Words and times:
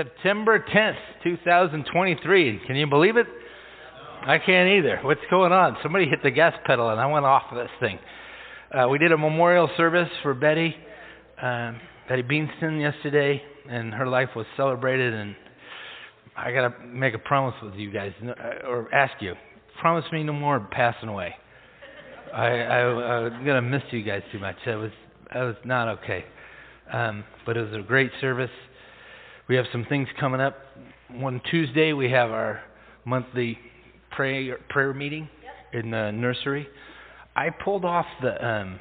September 0.00 0.64
10th, 0.74 0.96
2023. 1.22 2.60
Can 2.66 2.74
you 2.74 2.86
believe 2.86 3.18
it? 3.18 3.26
I 4.22 4.38
can't 4.38 4.78
either. 4.78 4.98
What's 5.02 5.20
going 5.28 5.52
on? 5.52 5.76
Somebody 5.82 6.06
hit 6.06 6.22
the 6.22 6.30
gas 6.30 6.54
pedal 6.64 6.88
and 6.88 6.98
I 6.98 7.04
went 7.04 7.26
off 7.26 7.42
of 7.50 7.58
this 7.58 7.68
thing. 7.80 7.98
Uh, 8.72 8.88
we 8.88 8.96
did 8.96 9.12
a 9.12 9.18
memorial 9.18 9.68
service 9.76 10.08
for 10.22 10.32
Betty, 10.32 10.74
um, 11.42 11.78
Betty 12.08 12.22
Beanston 12.22 12.80
yesterday, 12.80 13.42
and 13.68 13.92
her 13.92 14.06
life 14.06 14.30
was 14.34 14.46
celebrated. 14.56 15.12
And 15.12 15.36
I 16.34 16.50
got 16.50 16.68
to 16.68 16.86
make 16.86 17.12
a 17.12 17.18
promise 17.18 17.54
with 17.62 17.74
you 17.74 17.90
guys, 17.90 18.12
uh, 18.22 18.66
or 18.66 18.88
ask 18.94 19.20
you. 19.20 19.34
Promise 19.82 20.06
me 20.12 20.22
no 20.22 20.32
more 20.32 20.66
passing 20.70 21.10
away. 21.10 21.34
I, 22.32 22.46
I, 22.46 22.78
I'm 22.86 23.44
gonna 23.44 23.60
miss 23.60 23.82
you 23.90 24.02
guys 24.02 24.22
too 24.32 24.38
much. 24.38 24.56
That 24.64 24.76
was 24.76 24.92
that 25.34 25.42
was 25.42 25.56
not 25.64 25.88
okay. 25.98 26.24
Um, 26.90 27.24
but 27.44 27.56
it 27.56 27.70
was 27.70 27.78
a 27.78 27.86
great 27.86 28.10
service. 28.20 28.50
We 29.50 29.56
have 29.56 29.66
some 29.72 29.84
things 29.86 30.06
coming 30.20 30.40
up. 30.40 30.56
One 31.10 31.42
Tuesday 31.50 31.92
we 31.92 32.08
have 32.12 32.30
our 32.30 32.62
monthly 33.04 33.58
prayer 34.12 34.58
prayer 34.68 34.94
meeting 34.94 35.28
Yep. 35.72 35.84
in 35.86 35.90
the 35.90 36.12
nursery. 36.12 36.68
I 37.34 37.50
pulled 37.50 37.84
off 37.84 38.06
the 38.22 38.46
um, 38.48 38.78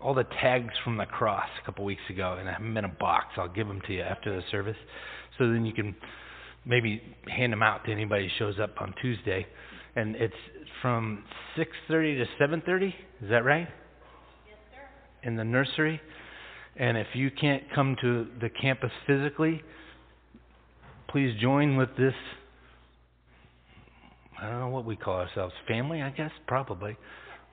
all 0.00 0.14
the 0.14 0.22
tags 0.40 0.72
from 0.84 0.96
the 0.96 1.06
cross 1.06 1.48
a 1.60 1.66
couple 1.66 1.84
weeks 1.84 2.02
ago, 2.08 2.36
and 2.38 2.48
I 2.48 2.52
have 2.52 2.62
them 2.62 2.76
in 2.76 2.84
a 2.84 2.88
box. 3.00 3.34
I'll 3.36 3.48
give 3.48 3.66
them 3.66 3.80
to 3.88 3.92
you 3.94 4.02
after 4.02 4.32
the 4.36 4.42
service, 4.52 4.76
so 5.38 5.48
then 5.52 5.66
you 5.66 5.72
can 5.72 5.92
maybe 6.64 7.02
hand 7.26 7.52
them 7.52 7.64
out 7.64 7.84
to 7.86 7.90
anybody 7.90 8.28
who 8.28 8.30
shows 8.38 8.60
up 8.60 8.80
on 8.80 8.94
Tuesday. 9.02 9.44
And 9.96 10.14
it's 10.14 10.32
from 10.82 11.24
6:30 11.56 12.18
to 12.18 12.26
7:30. 12.38 12.94
Is 13.22 13.28
that 13.28 13.44
right? 13.44 13.68
Yes, 14.46 14.56
sir. 14.70 15.28
in 15.28 15.34
the 15.34 15.44
nursery. 15.44 16.00
And 16.76 16.96
if 16.96 17.08
you 17.14 17.32
can't 17.32 17.64
come 17.74 17.96
to 18.02 18.28
the 18.40 18.50
campus 18.50 18.92
physically, 19.04 19.64
please 21.12 21.38
join 21.40 21.76
with 21.76 21.90
this. 21.98 22.14
I 24.40 24.48
don't 24.48 24.58
know 24.58 24.68
what 24.68 24.86
we 24.86 24.96
call 24.96 25.18
ourselves. 25.18 25.54
Family, 25.68 26.02
I 26.02 26.10
guess, 26.10 26.32
probably. 26.48 26.96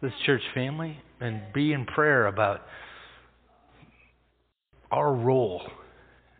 This 0.01 0.13
church 0.25 0.41
family. 0.55 0.97
And 1.19 1.41
be 1.53 1.73
in 1.73 1.85
prayer 1.85 2.27
about 2.27 2.61
our 4.91 5.13
role 5.13 5.61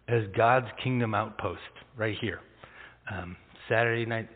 as 0.07 0.23
God's 0.35 0.67
kingdom 0.81 1.13
outpost 1.13 1.59
right 1.97 2.17
here. 2.19 2.39
Um, 3.11 3.35
Saturday 3.67 4.05
night 4.05 4.29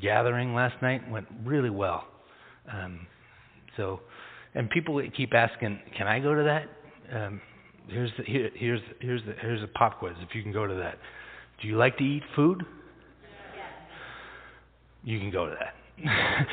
gathering 0.00 0.54
last 0.54 0.74
night 0.82 1.08
went 1.08 1.26
really 1.44 1.70
well. 1.70 2.04
Um, 2.70 3.06
so, 3.76 4.00
and 4.54 4.68
people 4.70 5.00
keep 5.16 5.32
asking, 5.34 5.78
"Can 5.96 6.06
I 6.06 6.18
go 6.18 6.34
to 6.34 6.42
that?" 6.42 6.68
Um, 7.14 7.40
here's 7.88 8.10
the, 8.18 8.24
here, 8.24 8.50
here's 8.54 8.80
here's 9.00 9.22
the, 9.24 9.34
here's 9.40 9.62
a 9.62 9.68
pop 9.68 9.98
quiz. 9.98 10.14
If 10.20 10.34
you 10.34 10.42
can 10.42 10.52
go 10.52 10.66
to 10.66 10.74
that, 10.74 10.98
do 11.62 11.68
you 11.68 11.76
like 11.76 11.96
to 11.98 12.04
eat 12.04 12.24
food? 12.34 12.66
You 15.04 15.18
can 15.18 15.30
go 15.30 15.46
to 15.46 15.56
that. 15.58 15.74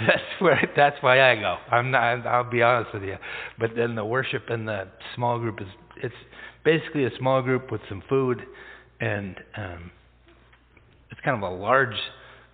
that's 0.00 0.22
where 0.40 0.70
that's 0.76 0.96
why 1.02 1.30
I 1.30 1.36
go. 1.36 1.56
I'm 1.70 1.90
not. 1.90 2.26
I'll 2.26 2.50
be 2.50 2.62
honest 2.62 2.94
with 2.94 3.02
you. 3.02 3.16
But 3.58 3.70
then 3.76 3.94
the 3.94 4.04
worship 4.04 4.44
and 4.48 4.66
the 4.66 4.88
small 5.14 5.38
group 5.38 5.60
is 5.60 5.66
it's 6.02 6.14
basically 6.64 7.04
a 7.04 7.10
small 7.18 7.42
group 7.42 7.70
with 7.70 7.80
some 7.88 8.02
food, 8.08 8.42
and 9.00 9.36
um, 9.56 9.90
it's 11.10 11.20
kind 11.20 11.42
of 11.42 11.50
a 11.50 11.54
large 11.54 11.96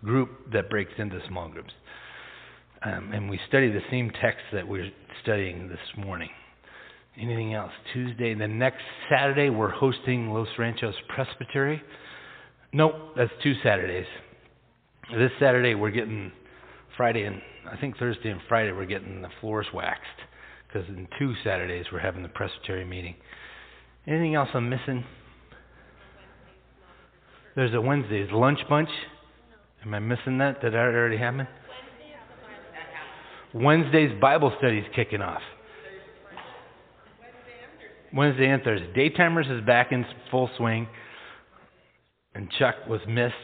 group 0.04 0.52
that 0.52 0.70
breaks 0.70 0.92
into 0.98 1.20
small 1.28 1.48
groups. 1.48 1.72
Um, 2.82 3.12
and 3.12 3.30
we 3.30 3.38
study 3.48 3.70
the 3.70 3.80
same 3.90 4.10
text 4.20 4.42
that 4.52 4.66
we're 4.66 4.90
studying 5.22 5.68
this 5.68 5.78
morning. 5.96 6.30
Anything 7.20 7.54
else? 7.54 7.70
Tuesday, 7.92 8.34
the 8.34 8.48
next 8.48 8.82
Saturday, 9.08 9.48
we're 9.48 9.70
hosting 9.70 10.30
Los 10.30 10.48
Ranchos 10.58 10.94
Presbytery. 11.08 11.80
Nope, 12.72 12.94
that's 13.16 13.30
two 13.42 13.54
Saturdays. 13.62 14.06
This 15.16 15.30
Saturday, 15.38 15.74
we're 15.74 15.90
getting 15.92 16.32
Friday 16.96 17.24
and 17.24 17.40
I 17.70 17.76
think 17.76 17.96
Thursday 17.98 18.30
and 18.30 18.40
Friday, 18.48 18.72
we're 18.72 18.84
getting 18.84 19.22
the 19.22 19.28
floors 19.40 19.66
waxed 19.72 20.02
because 20.66 20.88
in 20.88 21.06
two 21.18 21.34
Saturdays, 21.44 21.86
we're 21.92 22.00
having 22.00 22.22
the 22.22 22.28
Presbytery 22.28 22.84
meeting. 22.84 23.14
Anything 24.06 24.34
else 24.34 24.48
I'm 24.52 24.68
missing? 24.68 25.04
There's 27.54 27.72
a 27.74 27.80
Wednesday's 27.80 28.28
lunch 28.32 28.58
bunch. 28.68 28.88
Am 29.84 29.94
I 29.94 30.00
missing 30.00 30.38
that? 30.38 30.60
Did 30.60 30.72
that 30.72 30.78
already 30.78 31.16
happen? 31.16 31.46
Wednesday's 33.54 34.20
Bible 34.20 34.52
study 34.58 34.78
is 34.78 34.86
kicking 34.96 35.22
off. 35.22 35.42
Wednesday 38.14 38.48
and 38.48 38.62
Thursday. 38.62 38.92
Daytimers 39.10 39.50
is 39.50 39.64
back 39.66 39.90
in 39.92 40.04
full 40.30 40.48
swing. 40.56 40.86
And 42.34 42.48
Chuck 42.58 42.74
was 42.88 43.00
missed. 43.08 43.34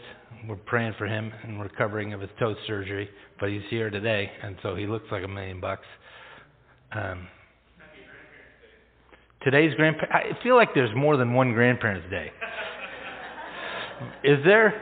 We're 0.49 0.57
praying 0.57 0.95
for 0.99 1.07
him 1.07 1.33
and 1.43 1.61
recovering 1.61 2.13
of 2.13 2.21
his 2.21 2.31
toe 2.39 2.55
surgery. 2.67 3.09
But 3.39 3.51
he's 3.51 3.63
here 3.69 3.91
today, 3.91 4.31
and 4.43 4.57
so 4.63 4.75
he 4.75 4.87
looks 4.87 5.07
like 5.11 5.25
a 5.25 5.29
million 5.29 5.61
bucks. 5.61 5.87
Um, 6.93 7.29
today's 9.43 9.75
grandpa. 9.75 10.07
I 10.11 10.43
feel 10.43 10.57
like 10.57 10.71
there's 10.75 10.95
more 10.97 11.17
than 11.17 11.35
one 11.35 11.53
Grandparents' 11.53 12.09
Day. 12.11 12.31
Is 14.25 14.39
there? 14.45 14.81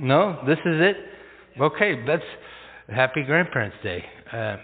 No, 0.00 0.40
this 0.46 0.58
is 0.58 0.80
it. 0.80 0.96
Okay, 1.60 2.04
that's 2.06 2.22
Happy 2.88 3.22
Grandparents' 3.22 3.76
Day. 3.82 4.04
Uh, 4.32 4.56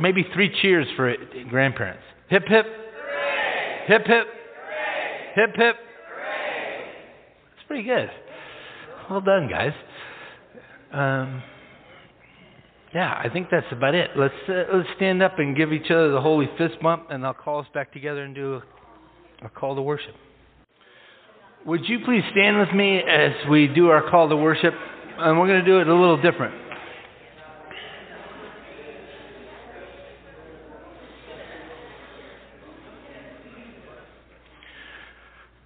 maybe 0.00 0.26
three 0.32 0.54
cheers 0.62 0.86
for 0.96 1.14
grandparents. 1.50 2.02
Hip 2.32 2.48
hip. 2.48 2.64
Hip 3.88 4.06
hip. 4.06 4.26
Hip 5.34 5.50
hip. 5.54 5.76
That's 5.76 7.66
pretty 7.68 7.82
good. 7.82 8.08
Well 9.10 9.20
done, 9.20 9.50
guys. 9.50 9.74
Um, 10.94 11.42
yeah, 12.94 13.20
I 13.22 13.28
think 13.30 13.48
that's 13.50 13.66
about 13.70 13.94
it. 13.94 14.12
Let's 14.16 14.32
uh, 14.48 14.64
let's 14.74 14.88
stand 14.96 15.22
up 15.22 15.38
and 15.40 15.54
give 15.54 15.74
each 15.74 15.90
other 15.90 16.10
the 16.10 16.22
holy 16.22 16.48
fist 16.56 16.76
bump, 16.80 17.08
and 17.10 17.26
I'll 17.26 17.34
call 17.34 17.60
us 17.60 17.66
back 17.74 17.92
together 17.92 18.22
and 18.22 18.34
do 18.34 18.62
a, 19.42 19.44
a 19.44 19.50
call 19.50 19.74
to 19.74 19.82
worship. 19.82 20.14
Would 21.66 21.86
you 21.86 21.98
please 22.02 22.22
stand 22.30 22.58
with 22.58 22.72
me 22.74 23.00
as 23.00 23.32
we 23.50 23.66
do 23.66 23.88
our 23.88 24.08
call 24.08 24.30
to 24.30 24.36
worship? 24.36 24.72
And 25.18 25.38
we're 25.38 25.48
going 25.48 25.62
to 25.62 25.70
do 25.70 25.80
it 25.80 25.86
a 25.86 25.94
little 25.94 26.16
different. 26.22 26.61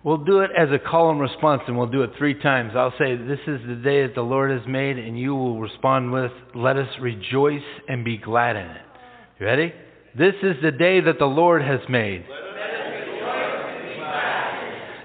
We'll 0.06 0.18
do 0.18 0.38
it 0.38 0.52
as 0.56 0.68
a 0.70 0.78
call 0.78 1.10
and 1.10 1.20
response, 1.20 1.62
and 1.66 1.76
we'll 1.76 1.88
do 1.88 2.04
it 2.04 2.10
three 2.16 2.40
times. 2.40 2.74
I'll 2.76 2.94
say, 2.96 3.16
This 3.16 3.40
is 3.48 3.60
the 3.66 3.74
day 3.74 4.06
that 4.06 4.14
the 4.14 4.22
Lord 4.22 4.52
has 4.52 4.64
made, 4.68 4.98
and 4.98 5.18
you 5.18 5.34
will 5.34 5.58
respond 5.58 6.12
with, 6.12 6.30
Let 6.54 6.76
us 6.76 6.86
rejoice 7.00 7.64
and 7.88 8.04
be 8.04 8.16
glad 8.16 8.54
in 8.54 8.66
it. 8.68 8.82
You 9.40 9.46
ready? 9.46 9.72
This 10.16 10.34
is 10.44 10.54
the 10.62 10.70
day 10.70 11.00
that 11.00 11.18
the 11.18 11.26
Lord 11.26 11.60
has 11.60 11.80
made. 11.88 12.24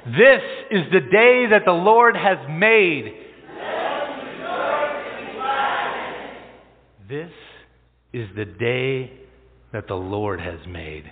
This 0.06 0.44
is 0.70 0.84
the 0.92 1.00
day 1.12 1.48
that 1.50 1.66
the 1.66 1.72
Lord 1.72 2.16
has 2.16 2.38
made. 2.48 3.06
This 7.10 7.32
is 8.14 8.30
the 8.36 8.46
day 8.46 9.12
that 9.74 9.88
the 9.88 9.96
Lord 9.96 10.40
has 10.40 10.60
made. 10.68 11.12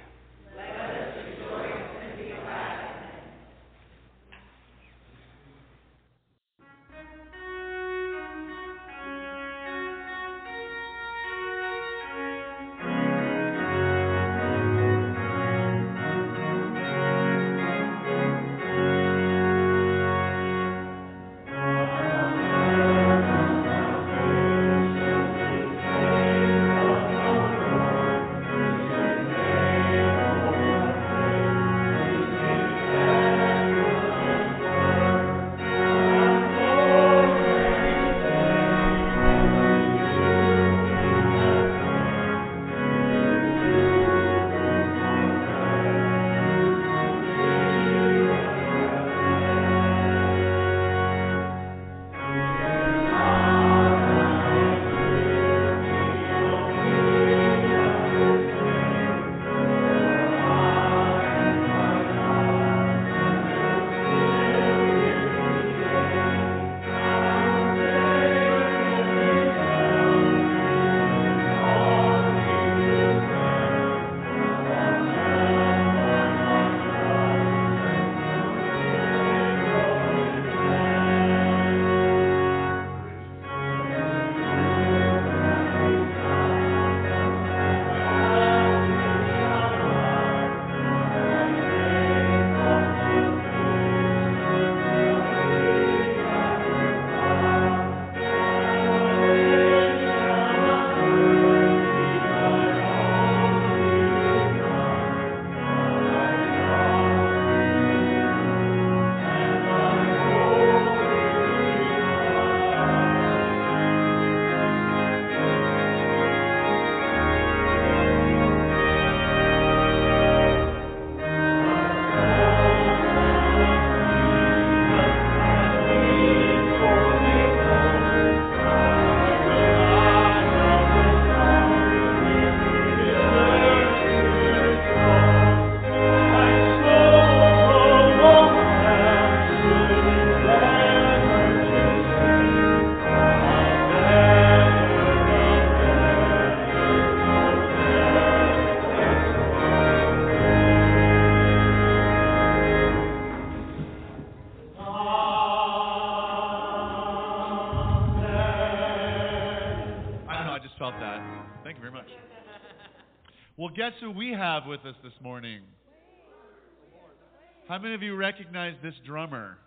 How 167.79 167.83
many 167.83 167.95
of 167.95 168.03
you 168.03 168.17
recognize 168.17 168.74
this 168.83 168.95
drummer? 169.05 169.57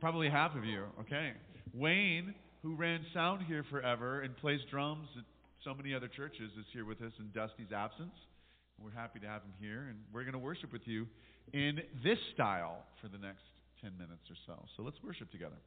Probably 0.00 0.30
half 0.30 0.56
of 0.56 0.64
you. 0.64 0.84
Okay. 1.00 1.32
Wayne, 1.74 2.34
who 2.62 2.76
ran 2.76 3.04
sound 3.12 3.42
here 3.46 3.62
forever 3.70 4.22
and 4.22 4.34
plays 4.38 4.60
drums 4.70 5.06
at 5.18 5.24
so 5.64 5.74
many 5.74 5.94
other 5.94 6.08
churches, 6.08 6.50
is 6.58 6.64
here 6.72 6.86
with 6.86 7.02
us 7.02 7.12
in 7.18 7.28
Dusty's 7.34 7.72
absence. 7.76 8.14
We're 8.82 8.90
happy 8.90 9.20
to 9.20 9.26
have 9.26 9.42
him 9.42 9.52
here, 9.60 9.88
and 9.90 9.98
we're 10.14 10.22
going 10.22 10.32
to 10.32 10.38
worship 10.38 10.72
with 10.72 10.80
you 10.86 11.06
in 11.52 11.82
this 12.02 12.16
style 12.32 12.78
for 13.02 13.08
the 13.08 13.18
next 13.18 13.44
10 13.82 13.92
minutes 13.98 14.24
or 14.30 14.36
so. 14.46 14.64
So 14.74 14.82
let's 14.82 14.96
worship 15.04 15.30
together. 15.30 15.60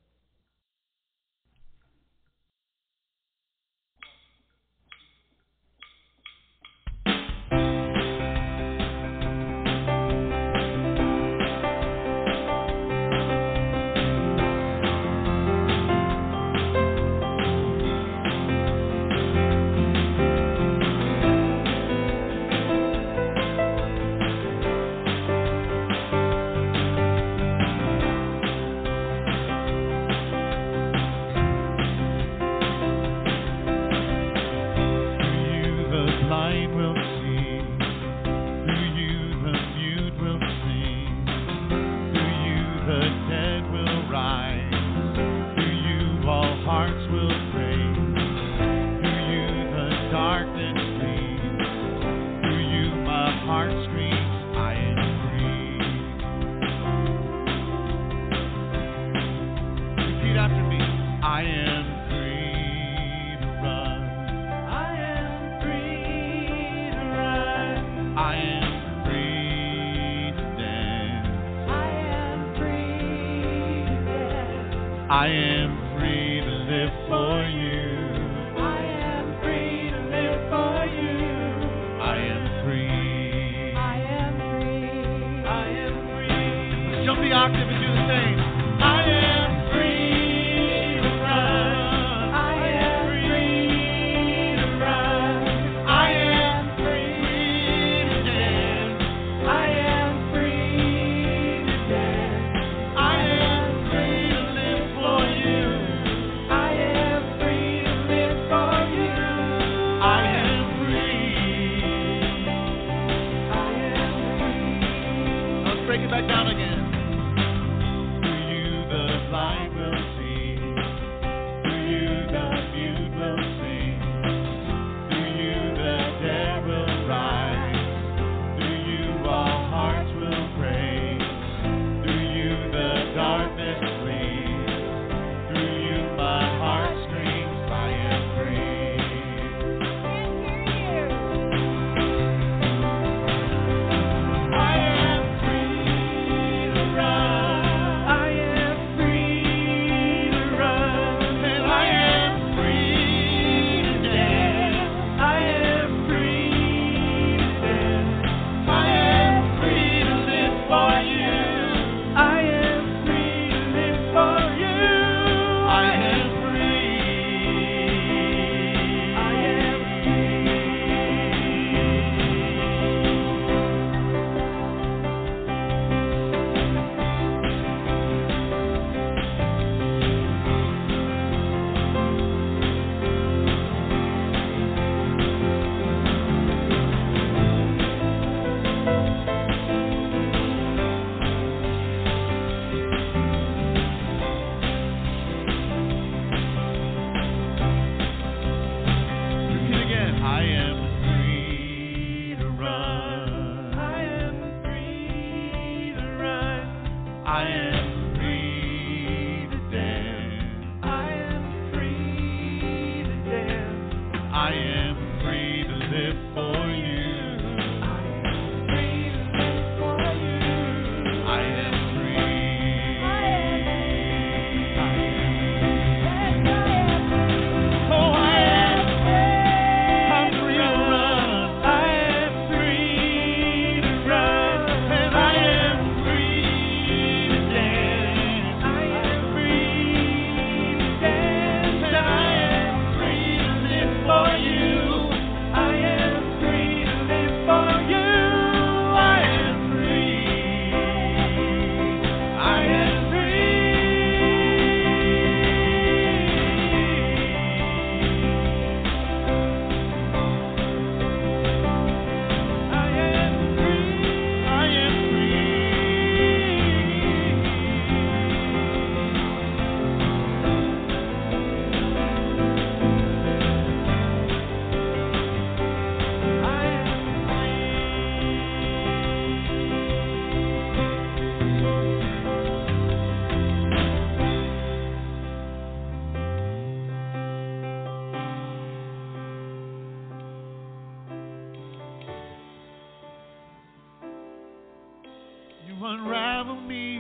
Unravel 295.86 296.56
me 296.62 297.00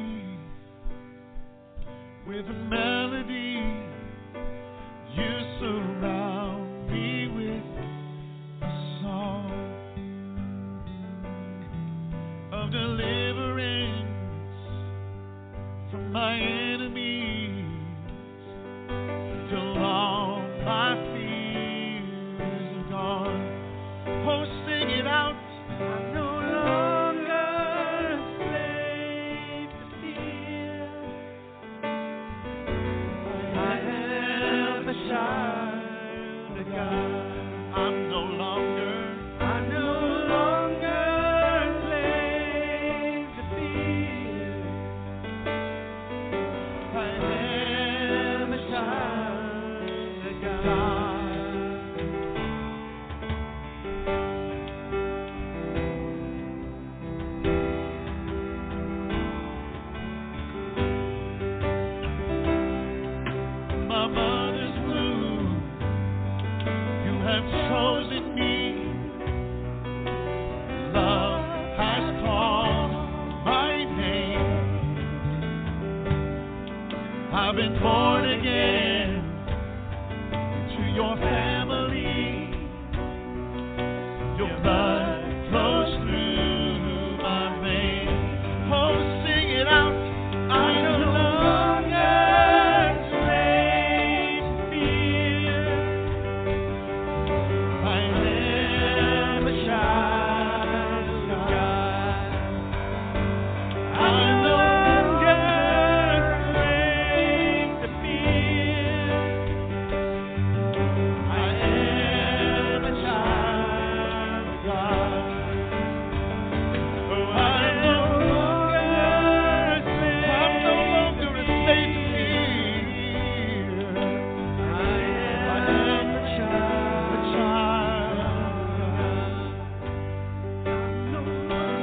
with 2.27 2.46
a 2.48 2.54
melody. 2.54 3.54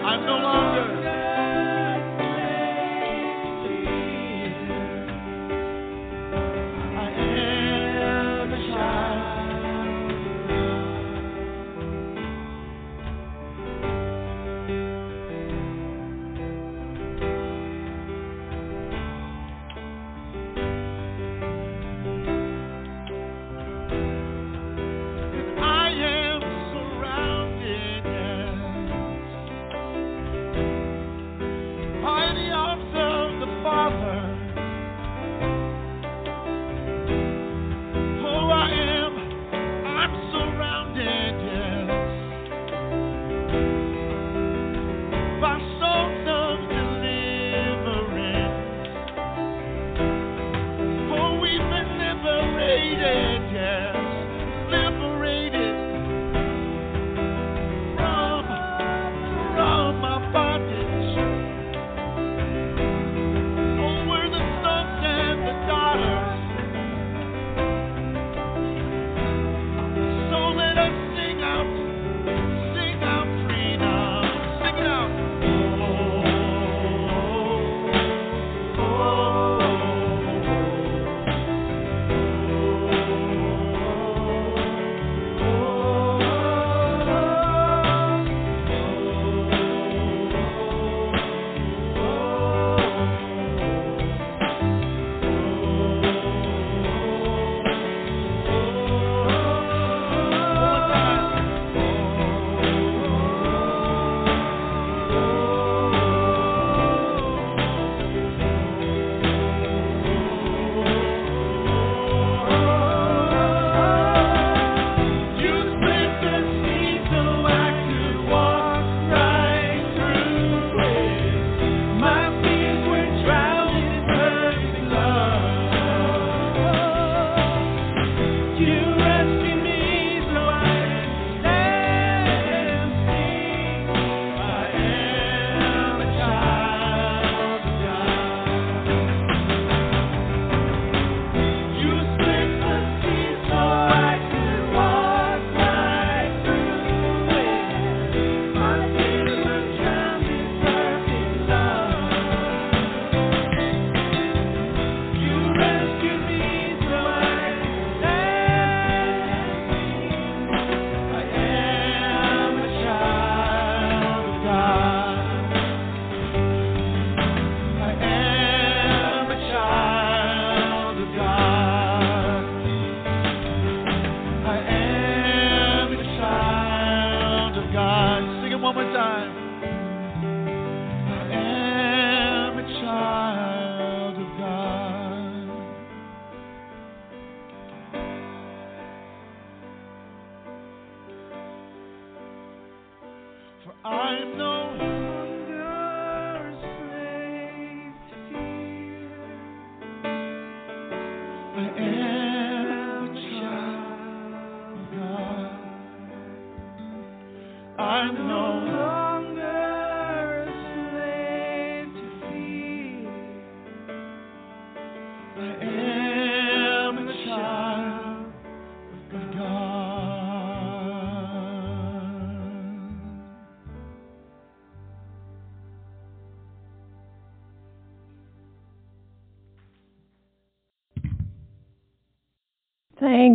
I'm 0.04 0.26
no 0.26 0.41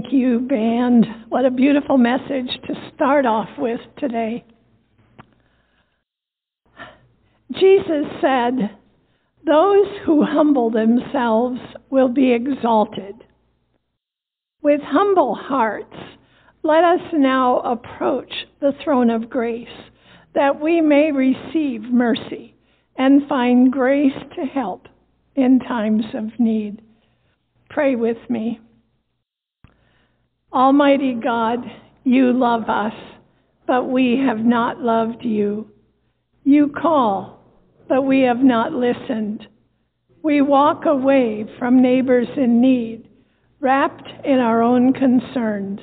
Thank 0.07 0.21
you, 0.21 0.39
band. 0.39 1.05
What 1.27 1.43
a 1.43 1.51
beautiful 1.51 1.97
message 1.97 2.47
to 2.65 2.91
start 2.95 3.25
off 3.25 3.49
with 3.57 3.81
today. 3.97 4.45
Jesus 7.51 8.05
said, 8.21 8.77
Those 9.45 9.87
who 10.05 10.23
humble 10.23 10.69
themselves 10.69 11.59
will 11.89 12.07
be 12.07 12.31
exalted. 12.31 13.15
With 14.61 14.79
humble 14.81 15.35
hearts, 15.35 15.95
let 16.63 16.85
us 16.85 17.01
now 17.11 17.59
approach 17.59 18.31
the 18.61 18.71
throne 18.81 19.09
of 19.09 19.29
grace 19.29 19.67
that 20.35 20.61
we 20.61 20.79
may 20.79 21.11
receive 21.11 21.81
mercy 21.81 22.55
and 22.95 23.27
find 23.27 23.73
grace 23.73 24.23
to 24.37 24.45
help 24.45 24.87
in 25.35 25.59
times 25.59 26.05
of 26.13 26.39
need. 26.39 26.81
Pray 27.69 27.95
with 27.95 28.17
me. 28.29 28.61
Almighty 30.53 31.13
God, 31.13 31.59
you 32.05 32.31
love 32.31 32.69
us, 32.69 32.93
but 33.67 33.89
we 33.89 34.17
have 34.25 34.39
not 34.39 34.79
loved 34.79 35.23
you. 35.23 35.69
You 36.45 36.69
call, 36.69 37.43
but 37.89 38.03
we 38.03 38.21
have 38.21 38.39
not 38.39 38.71
listened. 38.71 39.45
We 40.23 40.41
walk 40.41 40.85
away 40.85 41.45
from 41.59 41.81
neighbors 41.81 42.27
in 42.37 42.61
need, 42.61 43.09
wrapped 43.59 44.09
in 44.23 44.39
our 44.39 44.61
own 44.61 44.93
concerns. 44.93 45.79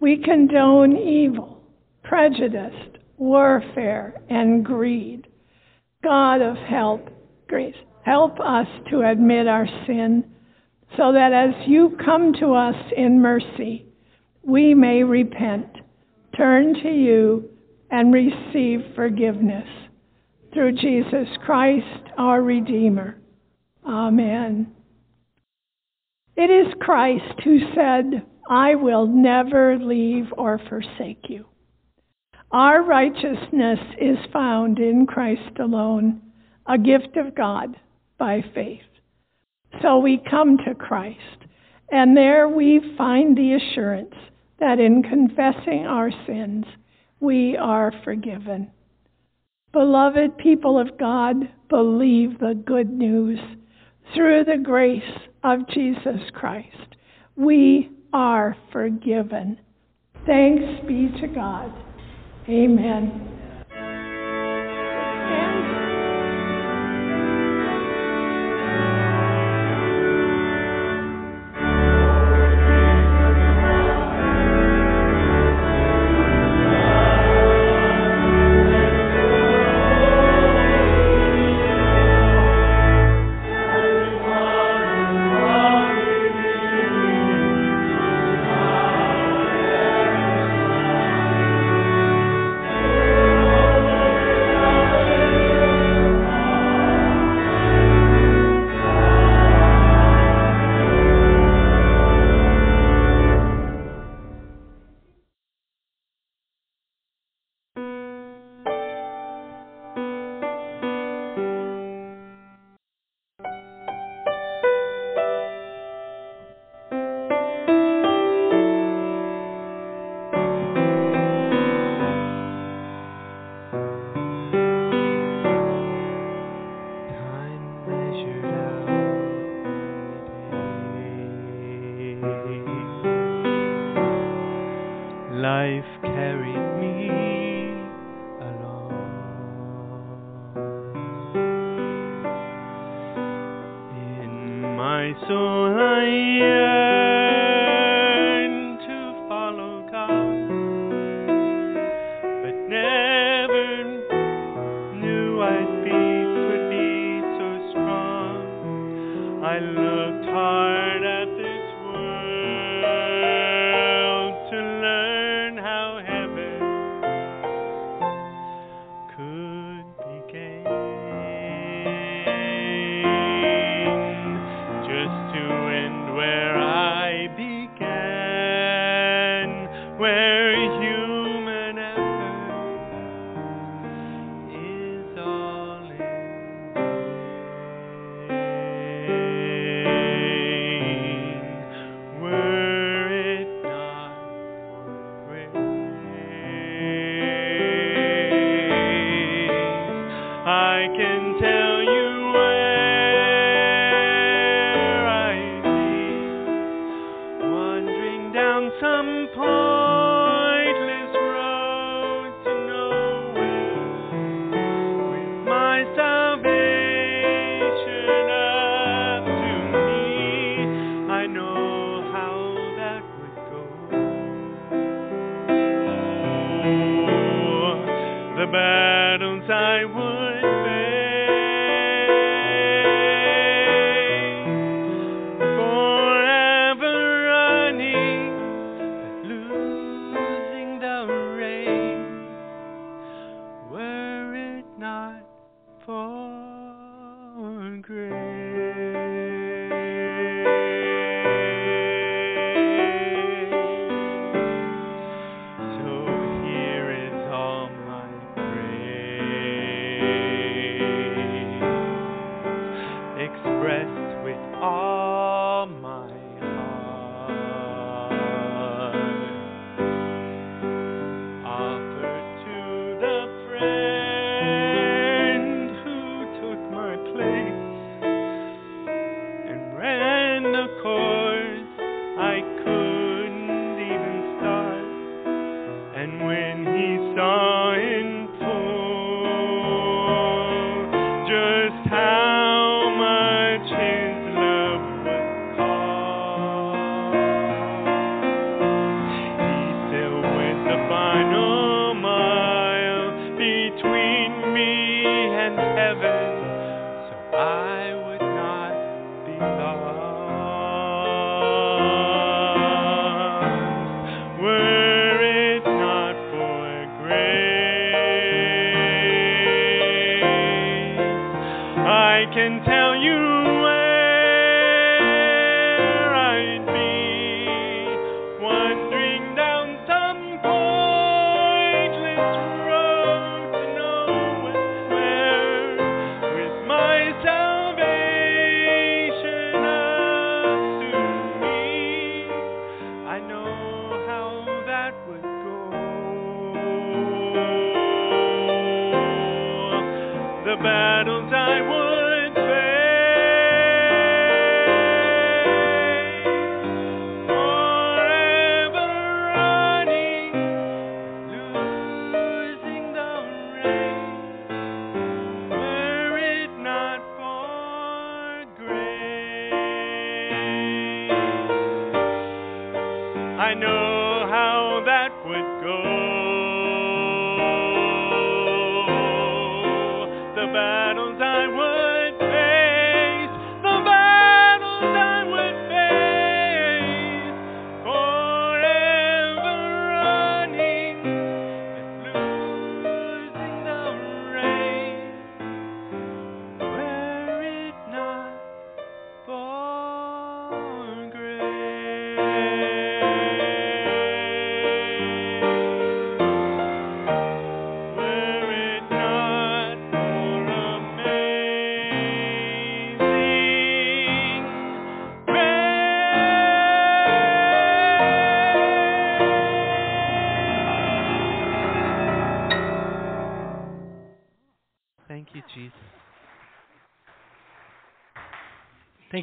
We 0.00 0.22
condone 0.22 0.96
evil, 0.96 1.62
prejudice, 2.02 2.74
warfare, 3.18 4.14
and 4.30 4.64
greed. 4.64 5.26
God 6.02 6.40
of 6.40 6.56
help, 6.56 7.08
grace, 7.48 7.74
help 8.04 8.40
us 8.40 8.66
to 8.90 9.02
admit 9.02 9.46
our 9.46 9.66
sin 9.86 10.24
so 10.96 11.12
that 11.12 11.32
as 11.32 11.54
you 11.66 11.96
come 12.04 12.32
to 12.40 12.54
us 12.54 12.76
in 12.96 13.20
mercy, 13.20 13.86
we 14.42 14.74
may 14.74 15.02
repent, 15.02 15.66
turn 16.36 16.74
to 16.82 16.90
you, 16.90 17.48
and 17.90 18.12
receive 18.12 18.80
forgiveness. 18.94 19.68
Through 20.52 20.76
Jesus 20.76 21.28
Christ, 21.44 22.10
our 22.16 22.42
Redeemer. 22.42 23.18
Amen. 23.86 24.72
It 26.36 26.50
is 26.50 26.72
Christ 26.80 27.40
who 27.44 27.58
said, 27.74 28.24
I 28.48 28.74
will 28.74 29.06
never 29.06 29.78
leave 29.78 30.26
or 30.36 30.60
forsake 30.68 31.28
you. 31.28 31.46
Our 32.50 32.84
righteousness 32.84 33.80
is 34.00 34.18
found 34.32 34.78
in 34.78 35.06
Christ 35.06 35.58
alone, 35.58 36.20
a 36.66 36.78
gift 36.78 37.16
of 37.16 37.34
God 37.34 37.76
by 38.18 38.44
faith. 38.54 38.82
So 39.82 39.98
we 39.98 40.22
come 40.30 40.58
to 40.58 40.74
Christ, 40.74 41.18
and 41.90 42.16
there 42.16 42.48
we 42.48 42.80
find 42.96 43.36
the 43.36 43.54
assurance 43.54 44.14
that 44.60 44.78
in 44.78 45.02
confessing 45.02 45.86
our 45.86 46.10
sins, 46.26 46.64
we 47.20 47.56
are 47.56 47.92
forgiven. 48.04 48.70
Beloved 49.72 50.38
people 50.38 50.78
of 50.78 50.96
God, 50.98 51.36
believe 51.68 52.38
the 52.38 52.54
good 52.64 52.90
news. 52.90 53.40
Through 54.14 54.44
the 54.44 54.62
grace 54.62 55.02
of 55.42 55.68
Jesus 55.68 56.20
Christ, 56.32 56.96
we 57.36 57.90
are 58.12 58.56
forgiven. 58.70 59.58
Thanks 60.26 60.86
be 60.86 61.08
to 61.20 61.26
God. 61.26 61.72
Amen. 62.48 63.33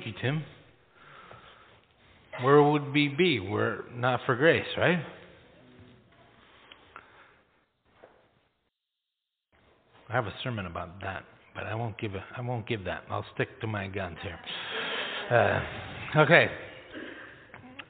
Thank 0.03 0.15
you, 0.15 0.21
Tim. 0.21 0.43
Where 2.43 2.63
would 2.63 2.91
we 2.91 3.07
be? 3.07 3.39
We're 3.39 3.83
not 3.93 4.21
for 4.25 4.35
grace, 4.35 4.65
right? 4.75 4.97
I 10.09 10.13
have 10.13 10.25
a 10.25 10.33
sermon 10.43 10.65
about 10.65 11.01
that, 11.01 11.23
but 11.53 11.65
I 11.65 11.75
won't 11.75 11.99
give 11.99 12.15
a, 12.15 12.23
I 12.35 12.41
won't 12.41 12.67
give 12.67 12.85
that. 12.85 13.03
I'll 13.11 13.25
stick 13.35 13.61
to 13.61 13.67
my 13.67 13.87
guns 13.89 14.17
here. 14.23 14.39
Uh, 15.29 16.21
okay, 16.21 16.47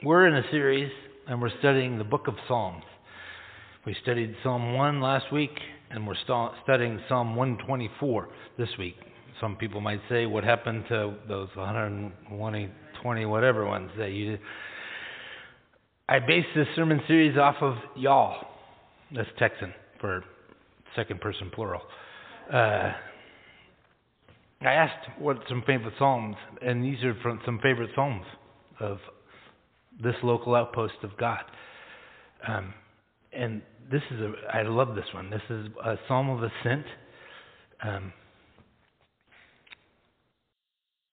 we're 0.03 0.27
in 0.27 0.35
a 0.35 0.43
series, 0.51 0.91
and 1.27 1.41
we're 1.41 1.57
studying 1.59 1.97
the 1.97 2.03
Book 2.03 2.27
of 2.27 2.35
Psalms. 2.45 2.83
We 3.85 3.95
studied 4.03 4.35
Psalm 4.43 4.73
1 4.73 4.99
last 4.99 5.31
week, 5.31 5.57
and 5.89 6.05
we're 6.05 6.15
stu- 6.25 6.49
studying 6.63 6.99
Psalm 7.07 7.37
124 7.37 8.27
this 8.57 8.69
week. 8.77 8.95
Some 9.41 9.55
people 9.55 9.81
might 9.81 9.99
say, 10.07 10.27
what 10.27 10.43
happened 10.43 10.85
to 10.89 11.15
those 11.27 11.49
120, 11.55 12.69
20, 13.01 13.25
whatever 13.25 13.65
ones 13.65 13.89
that 13.97 14.11
you 14.11 14.31
did? 14.31 14.39
I 16.07 16.19
based 16.19 16.49
this 16.55 16.67
sermon 16.75 17.01
series 17.07 17.37
off 17.37 17.55
of 17.61 17.75
y'all. 17.97 18.45
That's 19.13 19.27
Texan 19.39 19.73
for 19.99 20.23
second 20.95 21.21
person 21.21 21.49
plural. 21.53 21.81
Uh, 22.53 22.91
I 24.61 24.73
asked 24.73 25.07
what 25.17 25.37
some 25.49 25.63
favorite 25.65 25.95
psalms, 25.97 26.35
and 26.61 26.83
these 26.83 27.03
are 27.03 27.15
from 27.23 27.39
some 27.43 27.59
favorite 27.63 27.89
psalms 27.95 28.25
of 28.79 28.99
this 30.03 30.15
local 30.21 30.53
outpost 30.53 30.93
of 31.01 31.17
God. 31.17 31.43
Um, 32.47 32.73
and 33.33 33.63
this 33.91 34.01
is 34.11 34.19
a, 34.19 34.33
I 34.53 34.61
love 34.63 34.95
this 34.95 35.05
one. 35.13 35.31
This 35.31 35.41
is 35.49 35.67
a 35.83 35.95
psalm 36.07 36.29
of 36.29 36.43
ascent. 36.43 36.85
Um, 37.83 38.13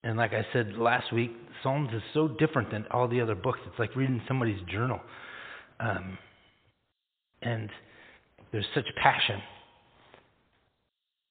and 0.04 0.16
like 0.16 0.32
I 0.32 0.46
said 0.52 0.74
last 0.76 1.12
week, 1.12 1.32
Psalms 1.62 1.90
is 1.92 2.02
so 2.14 2.28
different 2.28 2.70
than 2.70 2.86
all 2.90 3.08
the 3.08 3.20
other 3.20 3.34
books. 3.34 3.58
It's 3.66 3.78
like 3.78 3.94
reading 3.96 4.22
somebody's 4.28 4.60
journal. 4.70 5.00
Um, 5.80 6.18
and 7.42 7.68
there's 8.52 8.66
such 8.74 8.86
passion. 9.02 9.40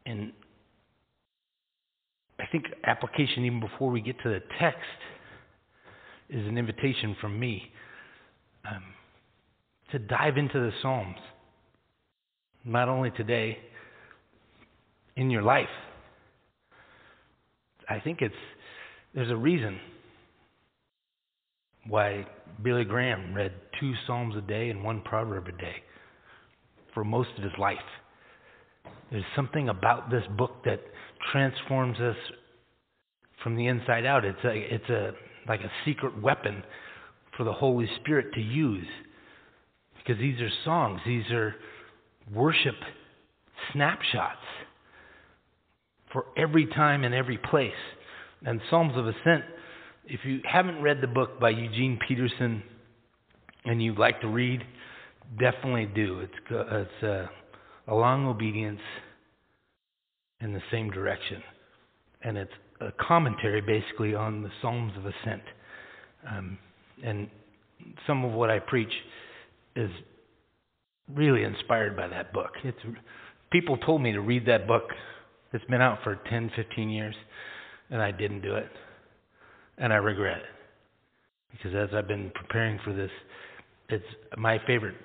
And 0.06 0.32
I 2.40 2.46
think 2.52 2.66
application, 2.86 3.46
even 3.46 3.60
before 3.60 3.90
we 3.90 4.02
get 4.02 4.20
to 4.24 4.30
the 4.30 4.42
text, 4.60 4.80
is 6.30 6.46
an 6.48 6.58
invitation 6.58 7.16
from 7.22 7.40
me 7.40 7.72
um, 8.70 8.84
to 9.92 10.00
dive 10.00 10.38
into 10.38 10.60
the 10.60 10.72
Psalms. 10.82 11.18
Not 12.66 12.90
only 12.90 13.12
today, 13.12 13.60
in 15.18 15.32
your 15.32 15.42
life. 15.42 15.68
I 17.90 18.00
think 18.00 18.22
it's 18.22 18.36
there's 19.14 19.32
a 19.32 19.36
reason 19.36 19.80
why 21.88 22.26
Billy 22.64 22.84
Graham 22.84 23.34
read 23.34 23.54
two 23.80 23.94
Psalms 24.06 24.36
a 24.36 24.42
day 24.42 24.70
and 24.70 24.84
one 24.84 25.02
proverb 25.02 25.48
a 25.48 25.52
day 25.52 25.76
for 26.94 27.04
most 27.04 27.30
of 27.38 27.44
his 27.44 27.54
life. 27.60 27.78
There's 29.12 29.24
something 29.36 29.70
about 29.70 30.10
this 30.10 30.24
book 30.38 30.64
that 30.66 30.82
transforms 31.32 32.00
us 32.00 32.16
from 33.44 33.56
the 33.56 33.68
inside 33.68 34.06
out. 34.06 34.26
It's 34.26 34.44
a, 34.44 34.54
it's 34.54 34.90
a, 34.90 35.12
like 35.48 35.62
a 35.62 35.72
secret 35.86 36.22
weapon 36.22 36.64
for 37.38 37.44
the 37.44 37.54
Holy 37.54 37.88
Spirit 38.02 38.34
to 38.34 38.42
use. 38.42 38.88
Because 39.98 40.20
these 40.20 40.40
are 40.42 40.50
songs, 40.66 41.00
these 41.06 41.30
are 41.32 41.56
worship 42.34 42.76
snapshots 43.74 44.38
for 46.12 46.26
every 46.38 46.66
time 46.66 47.04
and 47.04 47.14
every 47.14 47.38
place. 47.38 47.72
And 48.46 48.62
Psalms 48.70 48.94
of 48.96 49.08
Ascent, 49.08 49.44
if 50.06 50.22
you 50.24 50.40
haven't 50.50 50.82
read 50.82 51.02
the 51.02 51.08
book 51.08 51.40
by 51.40 51.50
Eugene 51.50 52.00
Peterson 52.08 52.64
and 53.66 53.82
you'd 53.82 53.98
like 53.98 54.22
to 54.22 54.28
read, 54.28 54.64
definitely 55.40 55.88
do. 55.94 56.22
It's, 56.22 56.34
it's 56.50 57.04
uh, 57.04 57.28
a 57.88 57.96
long 57.96 58.28
obedience 58.28 58.80
in 60.40 60.54
the 60.54 60.62
same 60.72 60.90
direction. 60.92 61.42
And 62.22 62.38
it's 62.38 62.52
a 62.80 62.92
commentary 63.00 63.62
basically 63.62 64.16
on 64.16 64.44
the 64.44 64.50
Psalms 64.62 64.94
of 64.98 65.06
Ascent. 65.06 65.44
Um, 66.30 66.58
and 67.04 67.30
some 68.06 68.24
of 68.24 68.32
what 68.32 68.50
I 68.50 68.60
preach 68.60 68.92
is 69.76 69.90
really 71.14 71.44
inspired 71.44 71.96
by 71.96 72.08
that 72.08 72.34
book. 72.34 72.52
It's 72.64 72.78
people 73.52 73.78
told 73.78 74.02
me 74.02 74.12
to 74.12 74.22
read 74.22 74.46
that 74.48 74.68
book. 74.68 74.90
It's 75.54 75.66
been 75.66 75.82
out 75.82 76.00
for 76.04 76.20
10, 76.30 76.52
15 76.56 76.90
years, 76.90 77.16
and 77.90 78.02
I 78.02 78.12
didn't 78.12 78.42
do 78.42 78.56
it. 78.56 78.68
And 79.78 79.94
I 79.94 79.98
regret 79.98 80.38
it. 80.38 80.44
Because 81.52 81.76
as 81.76 81.96
I've 81.96 82.08
been 82.08 82.32
preparing 82.34 82.80
for 82.84 82.94
this, 82.94 83.12
it's 83.90 84.06
my 84.38 84.60
favorite 84.68 84.96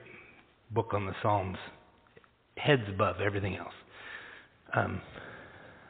book 0.71 0.88
on 0.92 1.07
the 1.07 1.12
Psalms, 1.23 1.59
heads 2.57 2.83
above 2.88 3.16
everything 3.21 3.57
else. 3.57 3.75
Um, 4.75 5.01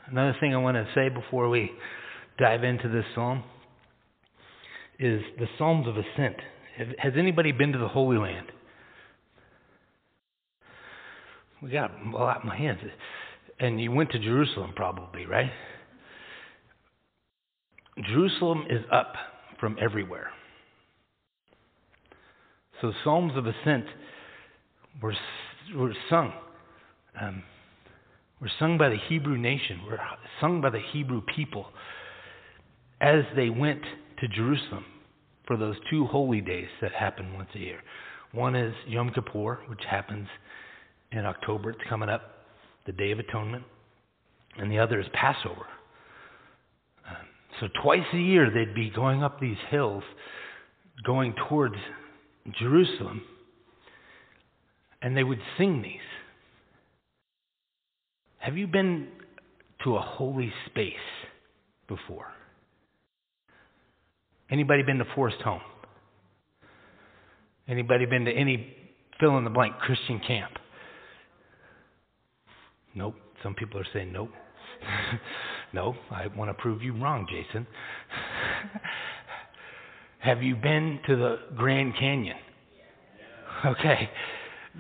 another 0.09 0.37
thing 0.41 0.55
I 0.55 0.59
want 0.59 0.77
to 0.77 0.87
say 0.95 1.09
before 1.09 1.49
we 1.49 1.71
dive 2.39 2.65
into 2.65 2.89
this 2.89 3.05
psalm 3.15 3.45
is 4.99 5.23
the 5.39 5.47
Psalms 5.59 5.87
of 5.87 5.97
Ascent. 5.97 6.37
Has 6.99 7.13
anybody 7.19 7.53
been 7.53 7.73
to 7.73 7.79
the 7.79 7.89
Holy 7.89 8.19
Land? 8.19 8.47
We 11.63 11.71
got 11.71 11.93
a 11.93 12.11
lot 12.11 12.43
in 12.43 12.49
my 12.49 12.57
hands. 12.57 12.81
And 13.61 13.81
you 13.81 13.93
went 13.93 14.11
to 14.11 14.19
Jerusalem, 14.19 14.73
probably, 14.75 15.27
right? 15.27 15.51
Jerusalem 18.01 18.65
is 18.71 18.85
up 18.91 19.15
from 19.61 19.77
everywhere. 19.81 20.31
So 22.81 22.93
Psalms 23.05 23.33
of 23.37 23.47
Ascent 23.47 23.85
were, 25.01 25.15
were 25.77 25.95
sung. 26.09 26.33
Um, 27.21 27.43
were 28.41 28.51
sung 28.59 28.77
by 28.77 28.89
the 28.89 28.97
Hebrew 29.09 29.39
nation, 29.39 29.83
were 29.89 30.01
sung 30.41 30.61
by 30.61 30.71
the 30.71 30.81
Hebrew 30.93 31.23
people 31.35 31.67
as 33.01 33.25
they 33.37 33.51
went 33.51 33.83
to 34.21 34.29
Jerusalem 34.29 34.85
for 35.47 35.57
those 35.57 35.77
two 35.91 36.07
holy 36.07 36.41
days 36.41 36.69
that 36.81 36.93
happen 36.93 37.35
once 37.35 37.51
a 37.55 37.59
year. 37.59 37.81
One 38.33 38.57
is 38.57 38.75
Yom 38.89 39.11
Kippur, 39.11 39.61
which 39.69 39.83
happens 39.89 40.27
in 41.13 41.25
October. 41.27 41.71
It's 41.71 41.81
coming 41.89 42.09
up, 42.09 42.23
the 42.87 42.93
Day 42.93 43.13
of 43.13 43.19
Atonement. 43.19 43.65
And 44.57 44.71
the 44.71 44.79
other 44.79 45.01
is 45.01 45.07
Passover. 45.13 45.67
So 47.63 47.69
twice 47.81 48.03
a 48.13 48.19
year 48.19 48.51
they'd 48.51 48.75
be 48.75 48.91
going 48.91 49.23
up 49.23 49.39
these 49.39 49.57
hills, 49.71 50.03
going 51.07 51.33
towards 51.49 51.77
Jerusalem, 52.59 53.23
and 55.01 55.17
they 55.17 55.23
would 55.23 55.39
sing 55.57 55.81
these. 55.81 56.01
Have 58.39 58.57
you 58.57 58.67
been 58.67 59.07
to 59.85 59.95
a 59.95 60.01
holy 60.01 60.53
space 60.67 60.93
before? 61.87 62.27
Anybody 64.51 64.83
been 64.83 64.99
to 64.99 65.07
Forest 65.15 65.41
Home? 65.43 65.63
Anybody 67.69 68.07
been 68.07 68.25
to 68.25 68.33
any 68.33 68.75
fill 69.21 69.39
in 69.39 69.45
the 69.45 69.51
blank 69.51 69.79
Christian 69.79 70.21
camp? 70.27 70.51
Nope. 72.93 73.15
Some 73.45 73.55
people 73.55 73.79
are 73.79 73.87
saying 73.93 74.13
nope. 74.13 74.31
no, 75.73 75.95
I 76.11 76.27
want 76.29 76.51
to 76.51 76.55
prove 76.55 76.83
you 76.83 76.95
wrong, 76.95 77.27
Jason. 77.29 77.67
Have 80.21 80.43
you 80.43 80.57
been 80.57 81.01
to 81.07 81.17
the 81.17 81.39
Grand 81.57 81.95
Canyon? 81.99 82.37
Okay. 83.65 84.11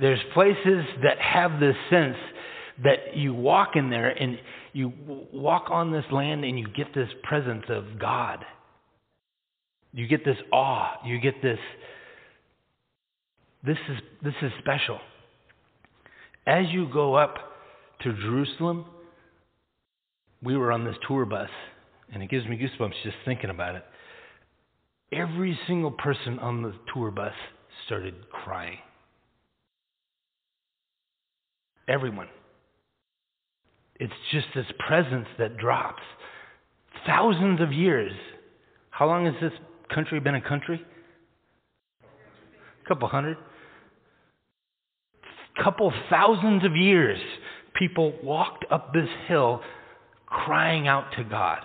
There's 0.00 0.20
places 0.32 0.84
that 1.02 1.18
have 1.18 1.60
this 1.60 1.76
sense 1.90 2.16
that 2.82 3.16
you 3.16 3.34
walk 3.34 3.70
in 3.74 3.90
there 3.90 4.08
and 4.08 4.38
you 4.72 4.92
walk 5.32 5.66
on 5.70 5.92
this 5.92 6.04
land 6.10 6.44
and 6.44 6.58
you 6.58 6.66
get 6.68 6.94
this 6.94 7.08
presence 7.22 7.64
of 7.68 7.98
God. 8.00 8.44
You 9.92 10.06
get 10.06 10.24
this 10.24 10.38
awe. 10.52 10.94
You 11.04 11.20
get 11.20 11.42
this 11.42 11.58
this 13.64 13.76
is 13.88 13.98
this 14.24 14.34
is 14.42 14.50
special. 14.58 14.98
As 16.46 16.64
you 16.70 16.88
go 16.92 17.14
up 17.14 17.36
to 18.02 18.12
Jerusalem, 18.12 18.86
we 20.42 20.56
were 20.56 20.72
on 20.72 20.84
this 20.84 20.96
tour 21.06 21.24
bus, 21.24 21.48
and 22.12 22.22
it 22.22 22.30
gives 22.30 22.46
me 22.46 22.56
goosebumps 22.56 22.94
just 23.02 23.16
thinking 23.24 23.50
about 23.50 23.76
it. 23.76 23.84
Every 25.12 25.58
single 25.66 25.90
person 25.90 26.38
on 26.38 26.62
the 26.62 26.74
tour 26.92 27.10
bus 27.10 27.34
started 27.86 28.14
crying. 28.30 28.78
Everyone. 31.88 32.28
It's 33.96 34.12
just 34.32 34.46
this 34.54 34.66
presence 34.86 35.26
that 35.38 35.58
drops. 35.58 36.02
Thousands 37.06 37.60
of 37.60 37.72
years. 37.72 38.12
How 38.90 39.06
long 39.06 39.26
has 39.26 39.34
this 39.40 39.52
country 39.94 40.18
been 40.20 40.34
a 40.34 40.40
country? 40.40 40.80
A 42.84 42.88
couple 42.88 43.08
hundred? 43.08 43.36
Couple 45.62 45.92
thousands 46.10 46.64
of 46.64 46.74
years 46.74 47.20
people 47.74 48.12
walked 48.22 48.64
up 48.70 48.92
this 48.92 49.08
hill 49.28 49.60
crying 50.32 50.88
out 50.88 51.12
to 51.16 51.24
God. 51.24 51.60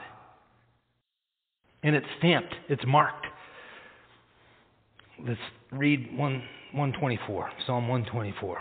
And 1.83 1.95
it's 1.95 2.05
stamped, 2.19 2.53
it's 2.69 2.83
marked. 2.85 3.25
Let's 5.25 5.39
read 5.71 6.09
1, 6.11 6.17
124, 6.17 7.49
Psalm 7.65 7.87
124. 7.87 8.59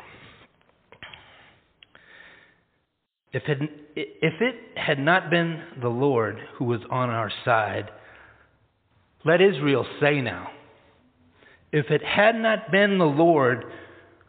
If 3.32 3.42
it, 3.48 3.58
if 3.96 4.40
it 4.40 4.78
had 4.78 4.98
not 4.98 5.28
been 5.28 5.62
the 5.82 5.88
Lord 5.88 6.38
who 6.56 6.64
was 6.64 6.80
on 6.90 7.10
our 7.10 7.30
side, 7.44 7.90
let 9.24 9.40
Israel 9.42 9.84
say 10.00 10.20
now, 10.20 10.48
if 11.72 11.90
it 11.90 12.02
had 12.02 12.36
not 12.36 12.70
been 12.70 12.96
the 12.98 13.04
Lord 13.04 13.64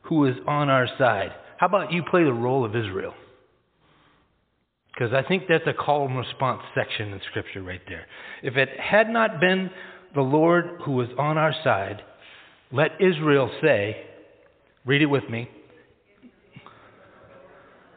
who 0.02 0.16
was 0.16 0.34
on 0.48 0.70
our 0.70 0.88
side, 0.98 1.32
how 1.58 1.68
about 1.68 1.92
you 1.92 2.04
play 2.10 2.24
the 2.24 2.34
role 2.34 2.66
of 2.66 2.76
Israel? 2.76 3.14
Because 4.98 5.14
I 5.14 5.28
think 5.28 5.44
that's 5.48 5.68
a 5.68 5.74
call 5.74 6.08
and 6.08 6.18
response 6.18 6.62
section 6.74 7.14
in 7.14 7.22
Scripture 7.30 7.62
right 7.62 7.82
there. 7.88 8.08
If 8.42 8.56
it 8.58 8.70
had 8.80 9.10
not 9.10 9.40
been 9.40 9.70
the 10.16 10.22
Lord 10.22 10.82
who 10.86 10.94
was 10.94 11.08
on 11.20 11.38
our 11.38 11.54
side, 11.64 12.02
let 12.72 12.92
Israel 13.00 13.52
say, 13.62 13.98
read 14.86 15.04
it 15.04 15.06
with 15.06 15.30
me. 15.30 15.50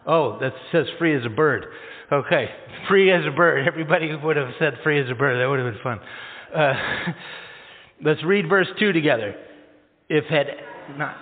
Oh, 0.07 0.38
that 0.40 0.53
says 0.72 0.86
free 0.98 1.16
as 1.16 1.24
a 1.24 1.30
bird. 1.30 1.66
Okay, 2.12 2.46
free 2.88 3.11
as 3.11 3.24
a 3.26 3.34
bird. 3.34 3.66
Everybody 3.66 4.14
would 4.14 4.36
have 4.36 4.51
said 4.59 4.74
free 4.82 5.01
as 5.01 5.11
a 5.11 5.14
bird. 5.14 5.40
That 5.40 5.48
would 5.48 5.59
have 5.59 5.72
been 5.72 5.82
fun. 5.82 6.01
Uh, 6.55 7.12
let's 8.05 8.22
read 8.24 8.46
verse 8.46 8.68
2 8.78 8.92
together. 8.92 9.34
If 10.11 10.24
had 10.24 10.48
not. 10.98 11.16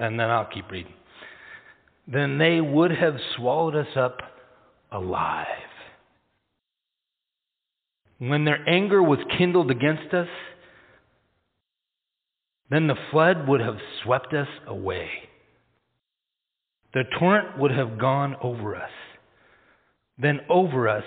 And 0.00 0.18
then 0.18 0.30
I'll 0.30 0.48
keep 0.52 0.70
reading. 0.70 0.94
Then 2.08 2.38
they 2.38 2.60
would 2.60 2.90
have 2.90 3.16
swallowed 3.36 3.76
us 3.76 3.96
up 3.96 4.18
alive. 4.90 5.46
When 8.18 8.44
their 8.44 8.66
anger 8.68 9.02
was 9.02 9.18
kindled 9.38 9.70
against 9.70 10.12
us, 10.12 10.28
then 12.70 12.86
the 12.86 12.96
flood 13.10 13.46
would 13.46 13.60
have 13.60 13.76
swept 14.02 14.32
us 14.32 14.48
away. 14.66 15.08
The 16.94 17.04
torrent 17.18 17.58
would 17.58 17.70
have 17.70 17.98
gone 17.98 18.36
over 18.42 18.76
us. 18.76 18.90
Then 20.18 20.40
over 20.48 20.88
us 20.88 21.04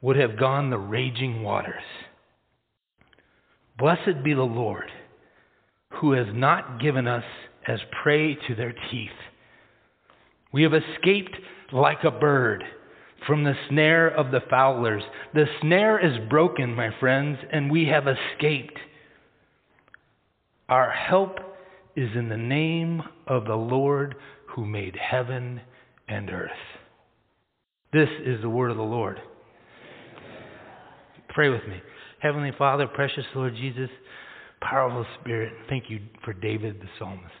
would 0.00 0.16
have 0.16 0.38
gone 0.38 0.70
the 0.70 0.78
raging 0.78 1.42
waters. 1.42 1.82
Blessed 3.78 4.22
be 4.24 4.34
the 4.34 4.42
Lord, 4.42 4.90
who 6.00 6.12
has 6.12 6.26
not 6.32 6.80
given 6.80 7.06
us 7.06 7.24
as 7.66 7.80
prey 8.02 8.34
to 8.48 8.54
their 8.54 8.74
teeth. 8.90 9.10
We 10.52 10.62
have 10.62 10.72
escaped 10.74 11.36
like 11.72 12.04
a 12.04 12.10
bird 12.10 12.64
from 13.26 13.44
the 13.44 13.54
snare 13.68 14.08
of 14.08 14.30
the 14.30 14.40
fowlers. 14.48 15.02
The 15.34 15.46
snare 15.60 15.98
is 16.04 16.28
broken, 16.28 16.74
my 16.74 16.90
friends, 16.98 17.38
and 17.52 17.70
we 17.70 17.86
have 17.86 18.06
escaped. 18.08 18.78
Our 20.68 20.90
help 20.90 21.38
is 21.96 22.10
in 22.14 22.28
the 22.28 22.36
name 22.36 23.02
of 23.26 23.44
the 23.44 23.56
Lord 23.56 24.14
who 24.46 24.64
made 24.64 24.96
heaven 24.96 25.60
and 26.08 26.30
earth. 26.30 26.50
This 27.92 28.08
is 28.24 28.40
the 28.40 28.48
word 28.48 28.70
of 28.70 28.76
the 28.76 28.82
Lord. 28.82 29.20
Pray 31.28 31.48
with 31.48 31.66
me. 31.68 31.80
Heavenly 32.20 32.52
Father, 32.56 32.86
precious 32.86 33.24
Lord 33.34 33.54
Jesus, 33.54 33.90
powerful 34.60 35.06
Spirit, 35.20 35.52
thank 35.68 35.84
you 35.88 36.00
for 36.24 36.32
David 36.32 36.80
the 36.80 36.88
psalmist. 36.98 37.39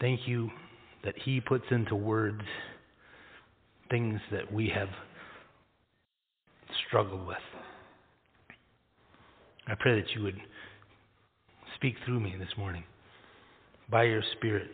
Thank 0.00 0.20
you 0.26 0.50
that 1.04 1.14
he 1.24 1.40
puts 1.40 1.64
into 1.70 1.94
words 1.94 2.42
things 3.90 4.20
that 4.32 4.52
we 4.52 4.68
have 4.74 4.88
struggled 6.88 7.26
with. 7.26 7.36
I 9.66 9.74
pray 9.78 10.00
that 10.00 10.10
you 10.14 10.22
would 10.22 10.38
speak 11.76 11.94
through 12.04 12.20
me 12.20 12.34
this 12.38 12.48
morning 12.58 12.84
by 13.90 14.04
your 14.04 14.22
Spirit. 14.36 14.70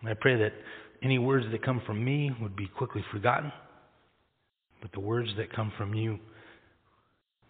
And 0.00 0.10
I 0.10 0.14
pray 0.14 0.36
that 0.36 0.52
any 1.02 1.18
words 1.18 1.46
that 1.50 1.64
come 1.64 1.82
from 1.86 2.04
me 2.04 2.30
would 2.40 2.54
be 2.56 2.66
quickly 2.66 3.04
forgotten, 3.12 3.52
but 4.80 4.92
the 4.92 5.00
words 5.00 5.30
that 5.36 5.52
come 5.52 5.72
from 5.76 5.94
you 5.94 6.18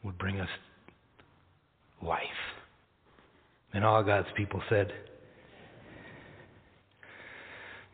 would 0.04 0.18
bring 0.18 0.40
us 0.40 0.48
life. 2.02 2.20
And 3.72 3.84
all 3.84 4.02
God's 4.02 4.28
people 4.36 4.60
said, 4.68 4.92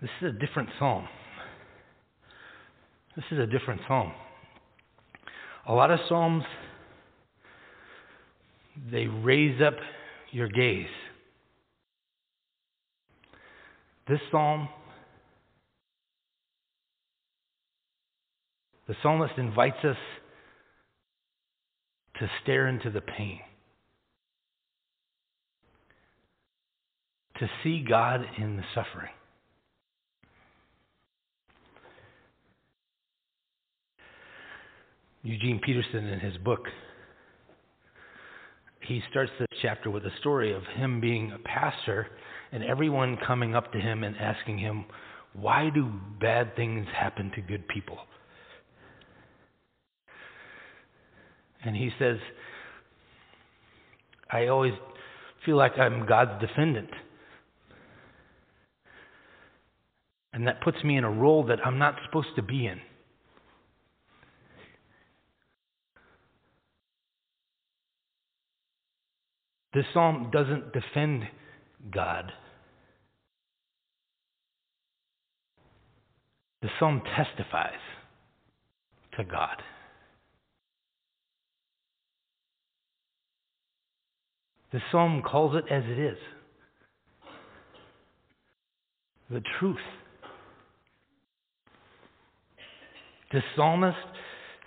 This 0.00 0.10
is 0.22 0.28
a 0.28 0.46
different 0.46 0.68
psalm. 0.78 1.08
This 3.16 3.24
is 3.32 3.38
a 3.40 3.46
different 3.46 3.80
psalm. 3.88 4.12
A 5.66 5.74
lot 5.74 5.90
of 5.90 5.98
psalms, 6.08 6.44
they 8.92 9.06
raise 9.06 9.60
up 9.60 9.74
your 10.30 10.48
gaze. 10.48 10.86
This 14.06 14.20
psalm, 14.30 14.68
the 18.86 18.94
psalmist 19.02 19.34
invites 19.36 19.84
us 19.84 19.96
to 22.20 22.30
stare 22.42 22.68
into 22.68 22.88
the 22.88 23.00
pain, 23.00 23.40
to 27.40 27.50
see 27.62 27.84
God 27.86 28.22
in 28.38 28.56
the 28.56 28.64
suffering. 28.74 29.12
Eugene 35.28 35.60
Peterson, 35.62 36.06
in 36.06 36.20
his 36.20 36.38
book, 36.38 36.64
he 38.80 39.02
starts 39.10 39.30
this 39.38 39.48
chapter 39.60 39.90
with 39.90 40.06
a 40.06 40.10
story 40.20 40.54
of 40.54 40.62
him 40.74 41.02
being 41.02 41.32
a 41.32 41.38
pastor 41.40 42.06
and 42.50 42.64
everyone 42.64 43.18
coming 43.26 43.54
up 43.54 43.70
to 43.72 43.78
him 43.78 44.04
and 44.04 44.16
asking 44.16 44.56
him, 44.56 44.86
Why 45.34 45.68
do 45.68 45.92
bad 46.18 46.56
things 46.56 46.86
happen 46.98 47.30
to 47.34 47.42
good 47.42 47.68
people? 47.68 47.98
And 51.62 51.76
he 51.76 51.90
says, 51.98 52.16
I 54.30 54.46
always 54.46 54.72
feel 55.44 55.58
like 55.58 55.78
I'm 55.78 56.06
God's 56.06 56.40
defendant. 56.40 56.88
And 60.32 60.46
that 60.46 60.62
puts 60.62 60.82
me 60.82 60.96
in 60.96 61.04
a 61.04 61.10
role 61.10 61.44
that 61.48 61.58
I'm 61.66 61.78
not 61.78 61.96
supposed 62.06 62.34
to 62.36 62.42
be 62.42 62.66
in. 62.66 62.80
This 69.78 69.86
psalm 69.94 70.30
doesn't 70.32 70.72
defend 70.72 71.22
God. 71.94 72.32
The 76.62 76.68
psalm 76.80 77.00
testifies 77.16 77.78
to 79.16 79.22
God. 79.22 79.62
The 84.72 84.80
psalm 84.90 85.22
calls 85.22 85.54
it 85.54 85.72
as 85.72 85.84
it 85.86 85.96
is 86.00 86.18
the 89.30 89.42
truth. 89.60 89.76
The 93.30 93.42
psalmist, 93.54 93.96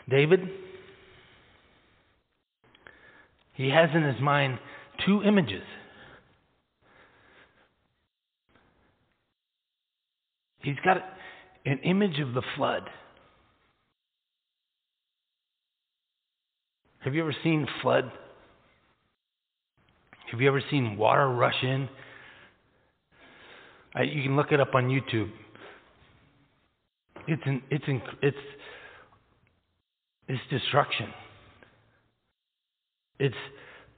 David, 0.09 0.39
he 3.55 3.67
has 3.71 3.89
in 3.93 4.03
his 4.03 4.21
mind 4.21 4.57
two 5.05 5.23
images. 5.23 5.63
He's 10.59 10.75
got 10.83 10.97
an 11.65 11.79
image 11.83 12.19
of 12.19 12.33
the 12.33 12.41
flood. 12.55 12.83
Have 16.99 17.15
you 17.15 17.21
ever 17.21 17.35
seen 17.43 17.67
flood? 17.81 18.11
Have 20.31 20.39
you 20.39 20.47
ever 20.47 20.61
seen 20.69 20.97
water 20.97 21.27
rush 21.27 21.61
in? 21.63 21.89
I, 23.95 24.03
you 24.03 24.23
can 24.23 24.35
look 24.35 24.51
it 24.51 24.59
up 24.59 24.75
on 24.75 24.87
YouTube. 24.87 25.29
It's 27.27 27.41
an, 27.45 27.61
it's 27.69 27.83
it's 28.21 28.37
it's 30.27 30.41
destruction. 30.49 31.07
It's 33.19 33.35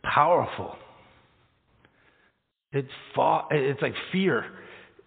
powerful. 0.03 0.75
It's 2.73 2.89
fa- 3.15 3.43
it's 3.51 3.81
like 3.81 3.93
fear 4.11 4.45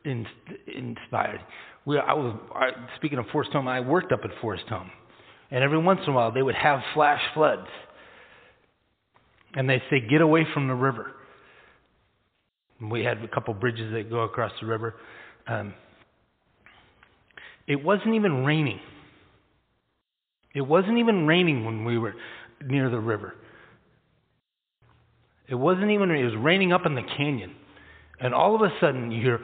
inspired. 0.05 1.41
We, 1.85 1.99
I 1.99 2.15
was 2.15 2.39
I, 2.55 2.71
speaking 2.97 3.19
of 3.19 3.27
Forest 3.33 3.53
Home. 3.53 3.67
I 3.67 3.81
worked 3.81 4.13
up 4.13 4.21
at 4.25 4.31
Forest 4.41 4.65
Home, 4.69 4.91
and 5.51 5.65
every 5.65 5.79
once 5.79 6.01
in 6.07 6.13
a 6.13 6.17
while 6.17 6.33
they 6.33 6.43
would 6.43 6.55
have 6.55 6.81
flash 6.95 7.21
floods, 7.35 7.67
and 9.55 9.69
they 9.69 9.83
say 9.91 10.01
get 10.01 10.21
away 10.21 10.47
from 10.55 10.69
the 10.69 10.75
river. 10.75 11.13
And 12.81 12.91
we 12.91 13.03
had 13.03 13.19
a 13.19 13.29
couple 13.29 13.53
bridges 13.55 13.93
that 13.93 14.11
go 14.11 14.21
across 14.21 14.53
the 14.61 14.67
river. 14.67 14.95
Um, 15.49 15.75
it 17.67 17.83
wasn't 17.83 18.15
even 18.15 18.45
raining. 18.45 18.81
It 20.55 20.61
wasn't 20.61 20.99
even 20.99 21.27
raining 21.27 21.65
when 21.65 21.85
we 21.85 21.99
were 21.99 22.15
near 22.65 22.91
the 22.91 23.01
river. 23.01 23.35
It 25.49 25.55
wasn't 25.55 25.91
even, 25.91 26.11
it 26.11 26.25
was 26.25 26.35
raining 26.39 26.73
up 26.73 26.87
in 26.87 26.95
the 26.95 27.03
canyon. 27.17 27.55
And 28.19 28.35
all 28.35 28.55
of 28.55 28.63
a 28.63 28.71
sudden 28.81 29.11
you 29.11 29.23
hear, 29.23 29.41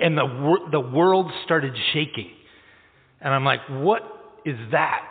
and 0.00 0.16
the, 0.16 0.56
the 0.72 0.80
world 0.80 1.30
started 1.44 1.74
shaking. 1.92 2.30
And 3.20 3.32
I'm 3.32 3.44
like, 3.44 3.60
what 3.68 4.02
is 4.44 4.56
that? 4.72 5.02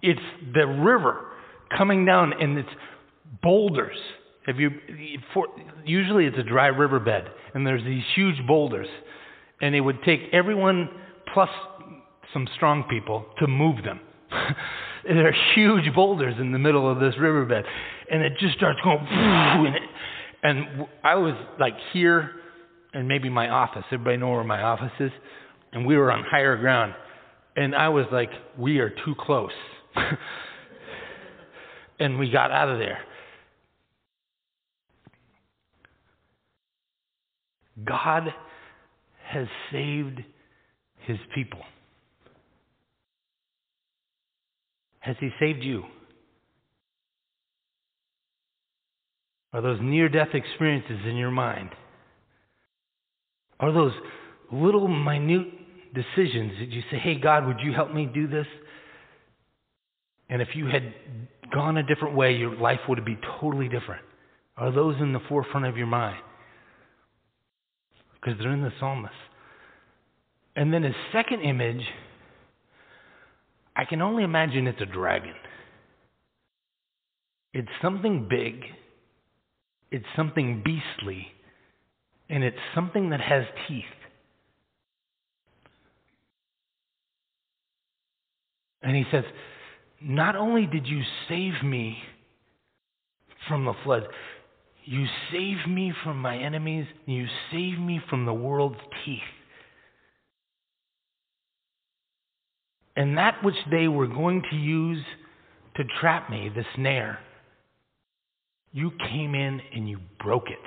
It's 0.00 0.20
the 0.54 0.66
river 0.66 1.26
coming 1.76 2.04
down, 2.04 2.32
and 2.40 2.58
it's 2.58 2.68
boulders. 3.42 3.96
Have 4.46 4.58
you? 4.58 4.70
For, 5.34 5.46
usually 5.84 6.24
it's 6.26 6.38
a 6.38 6.42
dry 6.42 6.68
riverbed, 6.68 7.24
and 7.54 7.66
there's 7.66 7.84
these 7.84 8.04
huge 8.14 8.36
boulders, 8.46 8.86
and 9.60 9.74
it 9.74 9.80
would 9.80 10.02
take 10.04 10.20
everyone 10.32 10.88
plus 11.34 11.50
some 12.32 12.48
strong 12.56 12.84
people 12.88 13.26
to 13.40 13.46
move 13.46 13.84
them. 13.84 14.00
there 15.16 15.28
are 15.28 15.34
huge 15.54 15.94
boulders 15.94 16.34
in 16.38 16.52
the 16.52 16.58
middle 16.58 16.90
of 16.90 17.00
this 17.00 17.14
riverbed, 17.18 17.64
and 18.10 18.22
it 18.22 18.34
just 18.38 18.56
starts 18.56 18.78
going. 18.84 19.06
And, 19.08 19.74
it, 19.74 19.82
and 20.42 20.86
I 21.02 21.14
was 21.14 21.34
like 21.58 21.74
here, 21.92 22.32
and 22.92 23.08
maybe 23.08 23.28
my 23.30 23.48
office. 23.48 23.84
Everybody 23.90 24.18
know 24.18 24.30
where 24.30 24.44
my 24.44 24.62
office 24.62 24.92
is, 25.00 25.10
and 25.72 25.86
we 25.86 25.96
were 25.96 26.12
on 26.12 26.24
higher 26.24 26.56
ground, 26.56 26.94
and 27.56 27.74
I 27.74 27.88
was 27.88 28.06
like, 28.12 28.30
we 28.58 28.78
are 28.78 28.90
too 28.90 29.14
close, 29.18 29.50
and 31.98 32.18
we 32.18 32.30
got 32.30 32.50
out 32.50 32.68
of 32.68 32.78
there. 32.78 32.98
God 37.84 38.34
has 39.24 39.46
saved 39.72 40.20
his 41.06 41.18
people. 41.34 41.60
Has 45.00 45.16
He 45.20 45.30
saved 45.38 45.62
you? 45.62 45.84
Are 49.52 49.62
those 49.62 49.78
near 49.82 50.08
death 50.08 50.34
experiences 50.34 51.00
in 51.06 51.16
your 51.16 51.30
mind? 51.30 51.70
Are 53.60 53.72
those 53.72 53.92
little 54.52 54.88
minute 54.88 55.48
decisions 55.94 56.52
that 56.58 56.68
you 56.68 56.82
say, 56.90 56.98
hey, 56.98 57.18
God, 57.18 57.46
would 57.46 57.60
you 57.60 57.72
help 57.72 57.92
me 57.92 58.06
do 58.06 58.28
this? 58.28 58.46
And 60.28 60.42
if 60.42 60.48
you 60.54 60.66
had 60.66 60.92
gone 61.52 61.78
a 61.78 61.82
different 61.82 62.14
way, 62.14 62.34
your 62.34 62.54
life 62.56 62.80
would 62.88 63.04
be 63.04 63.18
totally 63.40 63.68
different. 63.68 64.02
Are 64.56 64.70
those 64.70 64.96
in 65.00 65.12
the 65.12 65.20
forefront 65.28 65.66
of 65.66 65.76
your 65.76 65.86
mind? 65.86 66.18
Because 68.20 68.38
they're 68.38 68.52
in 68.52 68.62
the 68.62 68.72
psalmist. 68.78 69.14
And 70.56 70.72
then 70.72 70.82
his 70.82 70.94
second 71.12 71.40
image 71.40 71.82
I 73.78 73.84
can 73.84 74.02
only 74.02 74.24
imagine 74.24 74.66
it's 74.66 74.80
a 74.80 74.86
dragon. 74.86 75.34
It's 77.54 77.68
something 77.80 78.26
big, 78.28 78.64
it's 79.92 80.04
something 80.16 80.62
beastly, 80.64 81.28
and 82.28 82.42
it's 82.42 82.58
something 82.74 83.10
that 83.10 83.20
has 83.20 83.44
teeth. 83.68 83.84
And 88.82 88.96
he 88.96 89.04
says, 89.12 89.24
Not 90.02 90.34
only 90.34 90.66
did 90.66 90.86
you 90.86 91.00
save 91.28 91.62
me 91.64 91.98
from 93.46 93.64
the 93.64 93.74
flood, 93.84 94.08
you 94.84 95.06
saved 95.30 95.68
me 95.68 95.92
from 96.02 96.18
my 96.20 96.36
enemies, 96.36 96.86
you 97.06 97.26
saved 97.52 97.80
me 97.80 98.00
from 98.10 98.26
the 98.26 98.34
world's 98.34 98.80
teeth. 99.04 99.20
And 102.98 103.16
that 103.16 103.44
which 103.44 103.54
they 103.70 103.86
were 103.86 104.08
going 104.08 104.42
to 104.50 104.56
use 104.56 105.04
to 105.76 105.84
trap 106.00 106.28
me, 106.28 106.50
the 106.52 106.64
snare, 106.74 107.20
you 108.72 108.90
came 108.98 109.36
in 109.36 109.60
and 109.72 109.88
you 109.88 110.00
broke 110.20 110.48
it. 110.50 110.58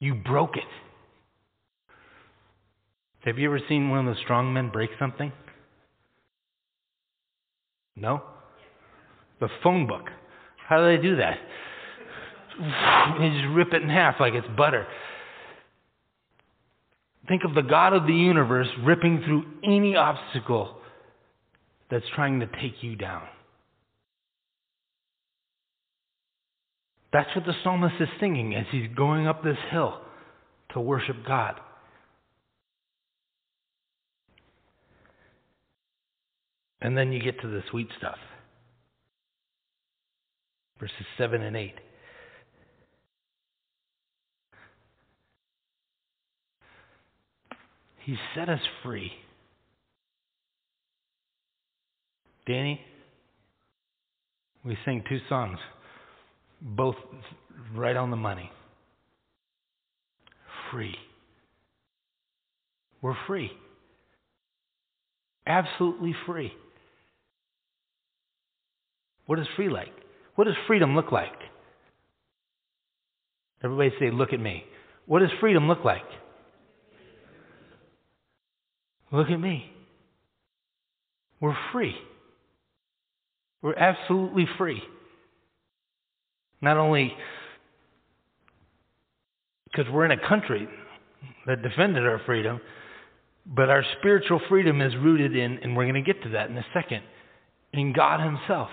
You 0.00 0.14
broke 0.14 0.56
it. 0.56 0.64
Have 3.26 3.38
you 3.38 3.46
ever 3.50 3.60
seen 3.68 3.90
one 3.90 4.08
of 4.08 4.14
the 4.14 4.20
strong 4.22 4.54
men 4.54 4.70
break 4.70 4.88
something? 4.98 5.30
No? 7.94 8.22
The 9.38 9.48
phone 9.62 9.86
book. 9.86 10.06
How 10.66 10.78
do 10.78 10.96
they 10.96 11.02
do 11.02 11.16
that? 11.16 11.36
They 13.18 13.28
just 13.28 13.54
rip 13.54 13.74
it 13.74 13.82
in 13.82 13.90
half 13.90 14.14
like 14.18 14.32
it's 14.32 14.48
butter. 14.56 14.86
Think 17.28 17.42
of 17.44 17.54
the 17.54 17.62
God 17.62 17.92
of 17.92 18.06
the 18.06 18.12
universe 18.12 18.68
ripping 18.82 19.22
through 19.24 19.44
any 19.62 19.94
obstacle 19.94 20.76
that's 21.90 22.04
trying 22.14 22.40
to 22.40 22.46
take 22.46 22.82
you 22.82 22.96
down. 22.96 23.22
That's 27.12 27.28
what 27.36 27.44
the 27.44 27.52
psalmist 27.62 27.96
is 28.00 28.08
singing 28.18 28.54
as 28.54 28.64
he's 28.72 28.88
going 28.96 29.26
up 29.26 29.44
this 29.44 29.58
hill 29.70 30.00
to 30.72 30.80
worship 30.80 31.16
God. 31.26 31.60
And 36.80 36.96
then 36.96 37.12
you 37.12 37.22
get 37.22 37.40
to 37.42 37.48
the 37.48 37.62
sweet 37.70 37.88
stuff. 37.98 38.18
Verses 40.80 41.06
7 41.16 41.42
and 41.42 41.56
8. 41.56 41.74
He 48.04 48.16
set 48.34 48.48
us 48.48 48.60
free. 48.82 49.12
Danny, 52.46 52.80
we 54.64 54.76
sing 54.84 55.04
two 55.08 55.18
songs, 55.28 55.58
both 56.60 56.96
right 57.74 57.96
on 57.96 58.10
the 58.10 58.16
money. 58.16 58.50
Free. 60.70 60.96
We're 63.00 63.16
free. 63.26 63.50
Absolutely 65.46 66.14
free. 66.26 66.52
What 69.26 69.38
is 69.38 69.46
free 69.56 69.68
like? 69.68 69.92
What 70.34 70.44
does 70.44 70.54
freedom 70.66 70.96
look 70.96 71.12
like? 71.12 71.32
Everybody 73.62 73.90
say, 74.00 74.10
look 74.10 74.32
at 74.32 74.40
me. 74.40 74.64
What 75.06 75.20
does 75.20 75.30
freedom 75.40 75.68
look 75.68 75.84
like? 75.84 76.02
Look 79.12 79.28
at 79.28 79.38
me. 79.38 79.70
We're 81.40 81.56
free. 81.72 81.94
We're 83.60 83.74
absolutely 83.74 84.46
free. 84.58 84.82
Not 86.60 86.78
only 86.78 87.12
because 89.64 89.90
we're 89.92 90.04
in 90.04 90.12
a 90.12 90.28
country 90.28 90.68
that 91.46 91.62
defended 91.62 92.06
our 92.06 92.20
freedom, 92.24 92.60
but 93.44 93.68
our 93.68 93.84
spiritual 93.98 94.40
freedom 94.48 94.80
is 94.80 94.94
rooted 94.96 95.36
in, 95.36 95.58
and 95.58 95.76
we're 95.76 95.84
going 95.84 96.02
to 96.02 96.12
get 96.12 96.22
to 96.22 96.30
that 96.30 96.48
in 96.48 96.56
a 96.56 96.64
second, 96.72 97.02
in 97.72 97.92
God 97.92 98.20
Himself. 98.20 98.68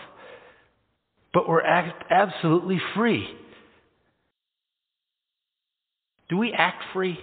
But 1.34 1.48
we're 1.48 1.64
absolutely 1.64 2.80
free. 2.96 3.28
Do 6.30 6.38
we 6.38 6.54
act 6.54 6.84
free? 6.94 7.18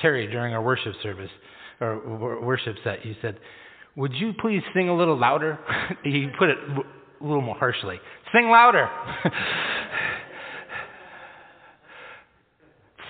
Terry, 0.00 0.26
during 0.26 0.54
our 0.54 0.62
worship 0.62 0.94
service, 1.02 1.30
or 1.80 2.40
worship 2.40 2.76
set, 2.84 3.04
you 3.04 3.14
said, 3.22 3.38
Would 3.96 4.14
you 4.14 4.32
please 4.40 4.62
sing 4.74 4.88
a 4.88 4.96
little 4.96 5.18
louder? 5.18 5.58
he 6.04 6.28
put 6.38 6.50
it 6.50 6.58
a 6.58 7.24
little 7.24 7.42
more 7.42 7.56
harshly. 7.56 8.00
Sing 8.32 8.48
louder. 8.50 8.88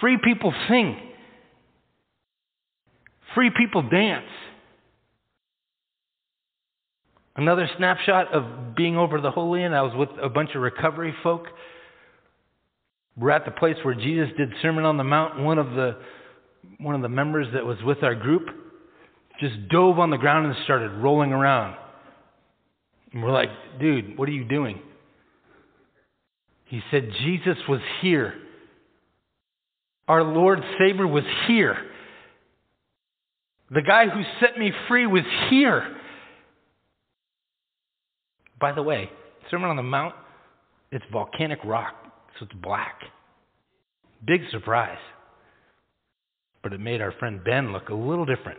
Free 0.01 0.19
people 0.23 0.53
sing. 0.69 0.97
Free 3.35 3.51
people 3.57 3.83
dance. 3.83 4.31
Another 7.37 7.69
snapshot 7.77 8.35
of 8.35 8.75
being 8.75 8.97
over 8.97 9.21
the 9.21 9.31
Holy 9.31 9.61
Land, 9.61 9.75
I 9.75 9.83
was 9.83 9.93
with 9.97 10.09
a 10.21 10.29
bunch 10.29 10.51
of 10.57 10.63
recovery 10.63 11.15
folk. 11.23 11.47
We're 13.17 13.31
at 13.31 13.45
the 13.45 13.51
place 13.51 13.77
where 13.83 13.95
Jesus 13.95 14.29
did 14.37 14.51
Sermon 14.63 14.85
on 14.85 14.97
the 14.97 15.05
Mount. 15.05 15.41
One 15.41 15.59
of 15.59 15.71
the 15.71 15.99
one 16.79 16.95
of 16.95 17.03
the 17.03 17.09
members 17.09 17.47
that 17.55 17.65
was 17.65 17.79
with 17.85 18.03
our 18.03 18.15
group 18.15 18.49
just 19.41 19.69
dove 19.69 19.99
on 19.99 20.11
the 20.11 20.17
ground 20.17 20.47
and 20.47 20.57
started 20.65 20.91
rolling 20.93 21.33
around. 21.33 21.77
And 23.13 23.23
we're 23.23 23.33
like, 23.33 23.51
dude, 23.81 24.19
what 24.19 24.29
are 24.29 24.33
you 24.33 24.45
doing? 24.45 24.81
He 26.67 26.81
said, 26.91 27.11
Jesus 27.25 27.57
was 27.69 27.81
here. 28.03 28.35
Our 30.07 30.23
Lord 30.23 30.61
Savior 30.79 31.07
was 31.07 31.25
here. 31.47 31.77
The 33.71 33.83
guy 33.83 34.09
who 34.09 34.23
set 34.41 34.59
me 34.59 34.73
free 34.89 35.07
was 35.07 35.25
here. 35.51 35.97
By 38.61 38.73
the 38.73 38.83
way, 38.83 39.11
Sermon 39.51 39.71
on 39.71 39.77
the 39.77 39.83
Mount, 39.83 40.15
it's 40.91 41.05
volcanic 41.13 41.59
rock, 41.65 41.95
so 42.39 42.47
it's 42.47 42.55
black. 42.55 43.01
Big 44.27 44.41
surprise. 44.51 44.99
But 46.63 46.73
it 46.73 46.81
made 46.81 47.01
our 47.01 47.13
friend 47.13 47.41
Ben 47.45 47.73
look 47.73 47.89
a 47.89 47.95
little 47.95 48.25
different. 48.25 48.59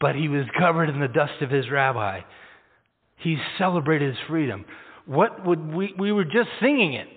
but 0.00 0.14
he 0.14 0.28
was 0.28 0.44
covered 0.58 0.88
in 0.88 1.00
the 1.00 1.08
dust 1.08 1.42
of 1.42 1.50
his 1.50 1.70
rabbi. 1.70 2.20
He 3.18 3.36
celebrated 3.58 4.10
his 4.10 4.18
freedom. 4.28 4.64
What 5.06 5.44
would 5.46 5.74
we 5.74 5.94
we 5.98 6.12
were 6.12 6.24
just 6.24 6.48
singing 6.60 6.94
it. 6.94 7.08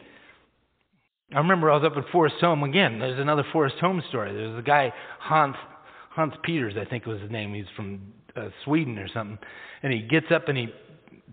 I 1.33 1.37
remember 1.37 1.71
I 1.71 1.77
was 1.77 1.85
up 1.85 1.97
at 1.97 2.11
Forest 2.11 2.35
Home 2.41 2.63
again. 2.63 2.99
There's 2.99 3.19
another 3.19 3.43
Forest 3.51 3.77
Home 3.81 4.01
story. 4.09 4.33
There's 4.33 4.57
a 4.57 4.61
guy 4.61 4.93
Hans 5.19 5.55
Hans 6.11 6.33
Peters, 6.43 6.75
I 6.79 6.85
think 6.85 7.05
was 7.05 7.21
his 7.21 7.31
name. 7.31 7.53
He's 7.53 7.65
from 7.75 8.01
uh, 8.35 8.49
Sweden 8.65 8.99
or 8.99 9.07
something, 9.07 9.39
and 9.81 9.91
he 9.91 10.01
gets 10.01 10.27
up 10.33 10.47
and 10.47 10.57
he 10.57 10.67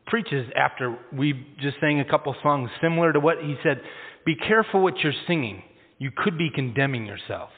preaches 0.07 0.51
after 0.57 0.99
we 1.12 1.47
just 1.61 1.77
sang 1.81 2.01
a 2.01 2.05
couple 2.05 2.35
songs 2.43 2.71
similar 2.81 3.12
to 3.12 3.21
what 3.21 3.39
he 3.43 3.57
said. 3.62 3.81
Be 4.25 4.37
careful 4.37 4.83
what 4.83 4.99
you're 4.99 5.12
singing. 5.27 5.62
You 6.01 6.11
could 6.17 6.39
be 6.39 6.49
condemning 6.51 7.05
yourself. 7.05 7.51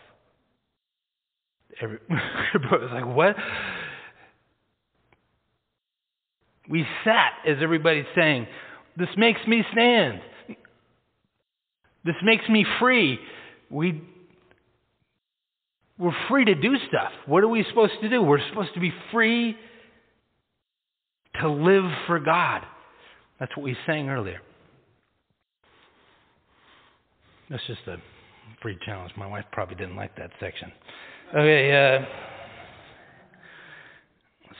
Every, 1.80 1.98
everybody 2.54 2.92
like, 2.92 3.16
what? 3.16 3.36
We 6.68 6.84
sat 7.04 7.32
as 7.48 7.58
everybody's 7.62 8.04
saying, 8.16 8.48
This 8.98 9.08
makes 9.16 9.40
me 9.46 9.62
stand. 9.72 10.20
This 12.04 12.16
makes 12.24 12.46
me 12.48 12.66
free. 12.80 13.16
We, 13.70 14.02
we're 15.96 16.10
free 16.28 16.44
to 16.44 16.56
do 16.56 16.74
stuff. 16.88 17.12
What 17.26 17.44
are 17.44 17.48
we 17.48 17.64
supposed 17.68 17.92
to 18.02 18.08
do? 18.08 18.20
We're 18.20 18.44
supposed 18.48 18.74
to 18.74 18.80
be 18.80 18.92
free 19.12 19.56
to 21.40 21.48
live 21.48 21.84
for 22.08 22.18
God. 22.18 22.62
That's 23.38 23.56
what 23.56 23.62
we 23.62 23.76
sang 23.86 24.08
earlier. 24.08 24.40
That's 27.48 27.64
just 27.68 27.82
a 27.86 27.98
free 28.62 28.78
challenge. 28.84 29.12
My 29.16 29.26
wife 29.26 29.44
probably 29.52 29.74
didn't 29.74 29.96
like 29.96 30.16
that 30.16 30.30
section. 30.40 30.72
Okay, 31.30 31.72
uh, 31.72 32.06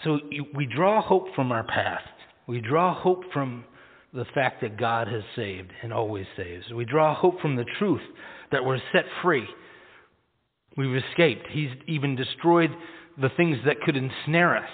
so 0.04 0.18
you, 0.30 0.46
we 0.54 0.66
draw 0.66 1.00
hope 1.00 1.26
from 1.34 1.52
our 1.52 1.64
past. 1.64 2.08
We 2.46 2.60
draw 2.60 3.00
hope 3.00 3.22
from 3.32 3.64
the 4.12 4.24
fact 4.34 4.60
that 4.62 4.76
God 4.76 5.08
has 5.08 5.22
saved 5.36 5.70
and 5.82 5.92
always 5.92 6.26
saves. 6.36 6.70
We 6.74 6.84
draw 6.84 7.14
hope 7.14 7.40
from 7.40 7.56
the 7.56 7.64
truth 7.78 8.02
that 8.50 8.64
we're 8.64 8.80
set 8.92 9.04
free. 9.22 9.46
We've 10.76 10.96
escaped. 10.96 11.46
He's 11.50 11.70
even 11.86 12.16
destroyed 12.16 12.70
the 13.20 13.30
things 13.36 13.58
that 13.66 13.80
could 13.82 13.96
ensnare 13.96 14.56
us. 14.56 14.70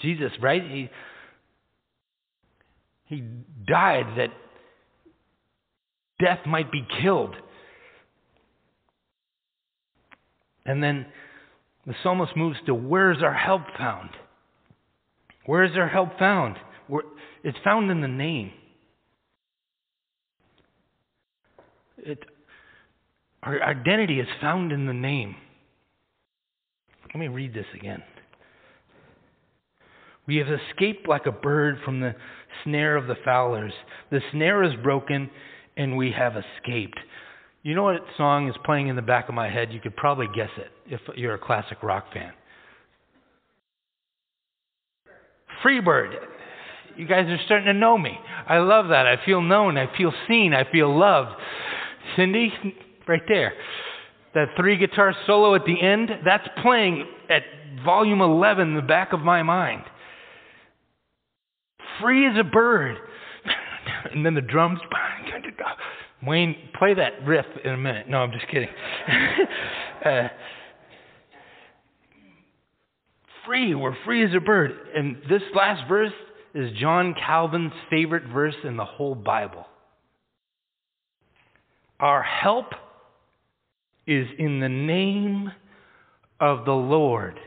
Jesus, 0.00 0.30
right? 0.40 0.62
He, 0.62 0.88
he 3.06 3.24
died 3.66 4.16
that 4.16 4.30
death 6.20 6.40
might 6.46 6.70
be 6.70 6.86
killed. 7.02 7.34
And 10.64 10.82
then 10.82 11.06
the 11.86 11.94
psalmist 12.02 12.36
moves 12.36 12.58
to 12.66 12.74
where's 12.74 13.22
our 13.22 13.34
help 13.34 13.62
found? 13.78 14.10
Where 15.46 15.64
is 15.64 15.72
our 15.76 15.88
help 15.88 16.18
found? 16.18 16.56
Where, 16.86 17.02
it's 17.42 17.58
found 17.64 17.90
in 17.90 18.00
the 18.00 18.08
name. 18.08 18.52
It, 21.98 22.24
our 23.42 23.62
identity 23.62 24.20
is 24.20 24.28
found 24.40 24.72
in 24.72 24.86
the 24.86 24.92
name. 24.92 25.34
Let 27.06 27.18
me 27.18 27.28
read 27.28 27.54
this 27.54 27.66
again. 27.74 28.02
We 30.26 30.36
have 30.36 30.46
escaped 30.48 31.08
like 31.08 31.26
a 31.26 31.32
bird 31.32 31.78
from 31.84 32.00
the 32.00 32.14
snare 32.62 32.96
of 32.96 33.08
the 33.08 33.16
fowlers. 33.24 33.72
The 34.10 34.20
snare 34.30 34.62
is 34.62 34.72
broken, 34.82 35.28
and 35.80 35.96
we 35.96 36.12
have 36.12 36.34
escaped. 36.36 36.98
You 37.62 37.74
know 37.74 37.84
what 37.84 38.04
song 38.18 38.48
is 38.48 38.54
playing 38.64 38.88
in 38.88 38.96
the 38.96 39.02
back 39.02 39.30
of 39.30 39.34
my 39.34 39.48
head? 39.50 39.72
You 39.72 39.80
could 39.80 39.96
probably 39.96 40.26
guess 40.34 40.50
it 40.58 40.70
if 40.86 41.00
you're 41.16 41.34
a 41.34 41.38
classic 41.38 41.82
rock 41.82 42.12
fan. 42.12 42.32
Freebird. 45.64 46.12
You 46.96 47.06
guys 47.06 47.26
are 47.28 47.38
starting 47.46 47.66
to 47.66 47.72
know 47.72 47.96
me. 47.96 48.18
I 48.46 48.58
love 48.58 48.88
that. 48.88 49.06
I 49.06 49.24
feel 49.24 49.40
known. 49.40 49.78
I 49.78 49.96
feel 49.96 50.12
seen. 50.28 50.52
I 50.52 50.70
feel 50.70 50.94
loved. 50.96 51.30
Cindy, 52.14 52.52
right 53.08 53.22
there. 53.26 53.54
That 54.34 54.48
three 54.58 54.76
guitar 54.76 55.14
solo 55.26 55.54
at 55.54 55.62
the 55.64 55.80
end, 55.80 56.10
that's 56.26 56.46
playing 56.62 57.06
at 57.30 57.42
volume 57.84 58.20
11 58.20 58.68
in 58.68 58.74
the 58.74 58.82
back 58.82 59.14
of 59.14 59.20
my 59.20 59.42
mind. 59.42 59.84
Free 62.02 62.26
as 62.26 62.34
a 62.38 62.44
bird. 62.44 62.98
and 64.12 64.24
then 64.24 64.34
the 64.34 64.40
drums. 64.40 64.80
Wayne, 66.26 66.54
play 66.78 66.94
that 66.94 67.24
riff 67.26 67.46
in 67.64 67.72
a 67.72 67.76
minute. 67.76 68.08
No, 68.08 68.18
I'm 68.18 68.32
just 68.32 68.46
kidding. 68.48 68.68
uh, 70.04 70.28
free. 73.46 73.74
We're 73.74 73.96
free 74.04 74.24
as 74.24 74.34
a 74.34 74.40
bird. 74.40 74.72
And 74.94 75.16
this 75.28 75.42
last 75.54 75.88
verse 75.88 76.12
is 76.54 76.70
John 76.78 77.14
Calvin's 77.14 77.72
favorite 77.88 78.24
verse 78.32 78.54
in 78.64 78.76
the 78.76 78.84
whole 78.84 79.14
Bible. 79.14 79.66
Our 81.98 82.22
help 82.22 82.66
is 84.06 84.26
in 84.38 84.60
the 84.60 84.68
name 84.68 85.52
of 86.40 86.64
the 86.64 86.72
Lord. 86.72 87.38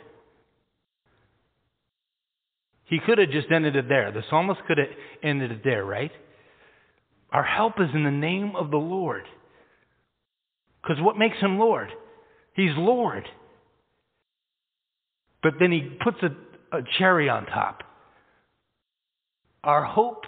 He 2.86 3.00
could 3.00 3.18
have 3.18 3.32
just 3.32 3.52
ended 3.52 3.76
it 3.76 3.90
there. 3.90 4.12
The 4.12 4.22
psalmist 4.30 4.62
could 4.68 4.78
have 4.78 4.88
ended 5.24 5.52
it 5.52 5.64
there, 5.64 5.84
right? 5.84 6.12
Our 7.34 7.44
help 7.44 7.74
is 7.80 7.90
in 7.94 8.04
the 8.04 8.12
name 8.12 8.54
of 8.56 8.72
the 8.72 8.78
Lord. 8.78 9.24
Because 10.82 11.02
what 11.02 11.18
makes 11.18 11.38
him 11.40 11.58
Lord? 11.58 11.90
He's 12.56 12.72
Lord. 12.78 13.28
But 15.42 15.54
then 15.60 15.72
he 15.72 15.98
puts 16.04 16.18
a, 16.22 16.78
a 16.78 16.82
cherry 16.98 17.28
on 17.28 17.46
top. 17.48 17.84
Our 19.64 19.84
hope 19.84 20.26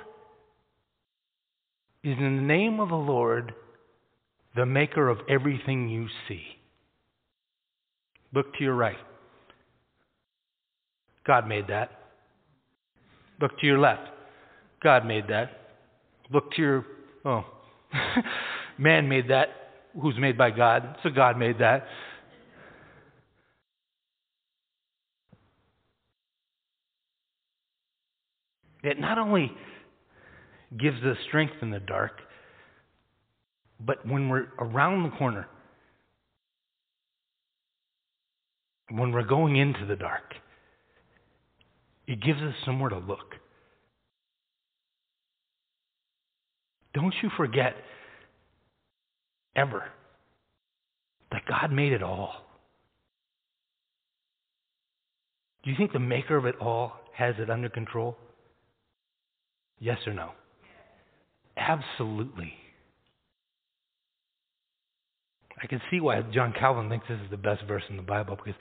is 2.04 2.18
in 2.18 2.38
the 2.38 2.42
name 2.42 2.80
of 2.80 2.90
the 2.90 2.96
Lord, 2.96 3.54
the 4.56 4.66
maker 4.66 5.08
of 5.08 5.20
everything 5.30 5.90
you 5.90 6.08
see. 6.28 6.44
Look 8.34 8.54
to 8.56 8.64
your 8.64 8.76
right. 8.76 8.98
God 11.26 11.48
made 11.48 11.68
that. 11.68 11.92
Look 13.42 13.60
to 13.60 13.66
your 13.66 13.80
left. 13.80 14.08
God 14.84 15.06
made 15.06 15.28
that. 15.30 15.52
Look 16.32 16.52
to 16.54 16.62
your, 16.62 16.86
oh, 17.26 17.44
man 18.78 19.10
made 19.10 19.30
that, 19.30 19.50
who's 20.00 20.16
made 20.18 20.38
by 20.38 20.52
God. 20.52 20.98
So 21.04 21.10
God 21.10 21.38
made 21.38 21.60
that. 21.60 21.86
It 28.84 29.00
not 29.00 29.18
only 29.18 29.52
gives 30.80 31.04
us 31.04 31.18
strength 31.28 31.56
in 31.64 31.72
the 31.72 31.80
dark, 31.80 32.20
but 33.80 34.06
when 34.08 34.30
we're 34.30 34.48
around 34.60 35.04
the 35.04 35.18
corner, 35.18 35.48
when 38.92 39.12
we're 39.12 39.24
going 39.24 39.56
into 39.56 39.86
the 39.88 39.96
dark, 39.96 40.36
it 42.08 42.22
gives 42.22 42.40
us 42.42 42.54
somewhere 42.64 42.92
to 42.92 43.00
look. 43.00 43.36
Don't 46.96 47.14
you 47.22 47.30
forget 47.38 47.76
ever 49.56 49.84
that 51.32 51.46
God 51.48 51.72
made 51.72 51.92
it 51.92 52.02
all. 52.02 52.34
Do 55.64 55.72
you 55.72 55.78
think 55.78 55.92
the 55.92 56.00
maker 56.00 56.38
of 56.38 56.46
it 56.46 56.56
all 56.62 56.94
has 57.14 57.36
it 57.40 57.50
under 57.50 57.70
control? 57.70 58.16
Yes 59.80 59.98
or 60.08 60.14
no? 60.14 60.32
Absolutely. 61.58 62.54
I 65.62 65.68
can 65.68 65.82
see 65.90 66.00
why 66.00 66.22
John 66.34 66.54
Calvin 66.58 66.90
thinks 66.90 67.08
this 67.10 67.20
is 67.24 67.32
the 67.32 67.38
best 67.38 67.64
verse 67.68 67.84
in 67.90 67.98
the 67.98 68.04
Bible 68.04 68.36
because 68.36 68.60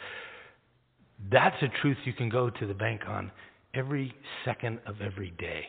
that's 1.30 1.56
a 1.62 1.68
truth 1.82 1.98
you 2.04 2.12
can 2.12 2.28
go 2.28 2.50
to 2.50 2.66
the 2.66 2.74
bank 2.74 3.02
on 3.06 3.30
every 3.74 4.14
second 4.44 4.80
of 4.86 4.96
every 5.00 5.30
day. 5.38 5.64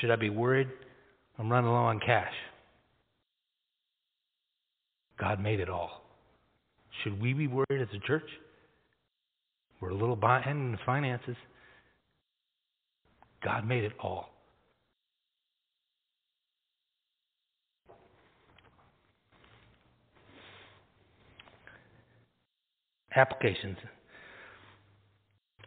Should 0.00 0.10
I 0.10 0.16
be 0.16 0.30
worried? 0.30 0.68
I'm 1.38 1.50
running 1.50 1.70
low 1.70 1.76
on 1.76 2.00
cash. 2.00 2.32
God 5.18 5.40
made 5.40 5.60
it 5.60 5.68
all. 5.68 6.02
Should 7.02 7.20
we 7.20 7.34
be 7.34 7.46
worried 7.46 7.80
as 7.80 7.88
a 7.94 8.06
church? 8.06 8.28
We're 9.80 9.90
a 9.90 9.94
little 9.94 10.16
behind 10.16 10.58
in 10.58 10.72
the 10.72 10.78
finances. 10.84 11.36
God 13.44 13.66
made 13.66 13.84
it 13.84 13.92
all. 14.02 14.30
Applications. 23.14 23.76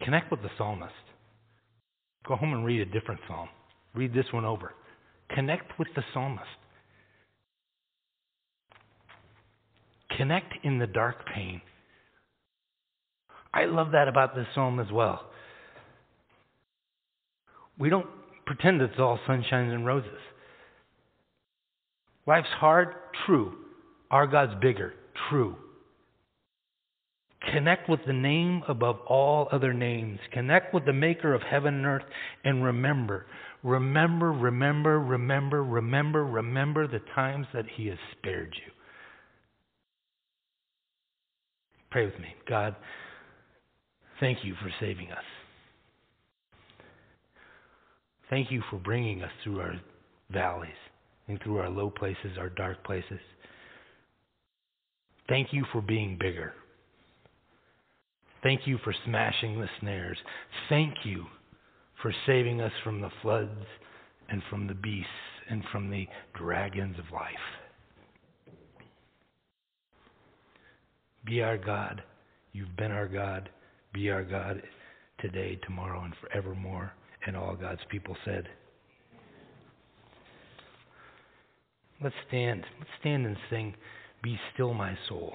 Connect 0.02 0.32
with 0.32 0.42
the 0.42 0.50
psalmist. 0.58 0.94
Go 2.28 2.36
home 2.36 2.54
and 2.54 2.66
read 2.66 2.82
a 2.82 2.86
different 2.86 3.20
psalm. 3.28 3.50
Read 3.96 4.14
this 4.14 4.26
one 4.32 4.46
over. 4.46 4.74
Connect 5.36 5.78
with 5.80 5.88
the 5.96 6.04
psalmist. 6.14 6.46
Connect 10.18 10.54
in 10.64 10.80
the 10.80 10.88
dark 10.88 11.26
pain. 11.34 11.62
I 13.54 13.66
love 13.66 13.92
that 13.92 14.08
about 14.08 14.36
this 14.36 14.48
psalm 14.56 14.80
as 14.80 14.92
well. 14.92 15.22
We 17.78 17.90
don't 17.90 18.08
pretend 18.46 18.82
it's 18.82 19.00
all 19.00 19.20
sunshine 19.26 19.70
and 19.70 19.86
roses. 19.86 20.20
Life's 22.26 22.48
hard? 22.60 22.90
True. 23.26 23.54
Our 24.12 24.28
God's 24.28 24.54
bigger? 24.62 24.94
True. 25.30 25.56
Connect 27.52 27.90
with 27.90 28.00
the 28.08 28.14
name 28.14 28.64
above 28.68 29.00
all 29.06 29.50
other 29.52 29.74
names. 29.74 30.20
Connect 30.32 30.74
with 30.74 30.86
the 30.86 30.94
maker 30.94 31.34
of 31.34 31.42
heaven 31.42 31.76
and 31.76 31.86
earth 31.86 32.04
and 32.44 32.64
remember, 32.64 33.26
remember, 33.64 34.32
remember, 34.32 35.00
remember, 35.00 35.64
remember, 35.64 36.26
remember 36.26 36.88
the 36.88 37.02
times 37.16 37.48
that 37.54 37.66
He 37.76 37.88
has 37.88 37.98
spared 38.18 38.54
you. 38.56 38.72
Pray 41.90 42.06
with 42.06 42.20
me. 42.20 42.36
God, 42.48 42.76
thank 44.20 44.40
you 44.44 44.56
for 44.62 44.70
saving 44.80 45.12
us. 45.12 45.24
Thank 48.30 48.52
you 48.52 48.64
for 48.70 48.78
bringing 48.78 49.22
us 49.22 49.32
through 49.44 49.60
our 49.60 49.76
valleys 50.32 50.72
and 51.28 51.40
through 51.42 51.58
our 51.58 51.70
low 51.70 51.90
places, 51.90 52.38
our 52.40 52.50
dark 52.50 52.84
places. 52.84 53.20
Thank 55.30 55.50
you 55.54 55.66
for 55.72 55.82
being 55.82 56.18
bigger. 56.20 56.54
Thank 58.42 58.62
you 58.66 58.78
for 58.84 58.94
smashing 59.06 59.60
the 59.60 59.70
snares. 59.80 60.18
Thank 60.68 60.96
you 61.06 61.26
for 62.04 62.14
saving 62.28 62.60
us 62.62 62.72
from 62.84 63.02
the 63.02 63.10
floods 63.22 63.66
and 64.30 64.44
from 64.50 64.68
the 64.68 64.74
beasts 64.76 65.10
and 65.50 65.64
from 65.72 65.90
the 65.90 66.06
dragons 66.38 67.00
of 67.00 67.06
life. 67.12 67.32
Be 71.26 71.42
our 71.42 71.58
God. 71.58 72.04
You've 72.52 72.76
been 72.76 72.92
our 72.92 73.08
God. 73.08 73.50
Be 73.94 74.10
our 74.10 74.24
God 74.24 74.62
today, 75.20 75.58
tomorrow, 75.66 76.04
and 76.04 76.14
forevermore. 76.22 76.92
And 77.26 77.38
all 77.38 77.56
God's 77.56 77.82
people 77.90 78.18
said, 78.26 78.50
Let's 82.04 82.16
stand. 82.28 82.66
Let's 82.80 82.92
stand 83.00 83.26
and 83.26 83.38
sing, 83.50 83.74
Be 84.22 84.38
Still 84.54 84.74
My 84.74 84.98
Soul. 85.08 85.34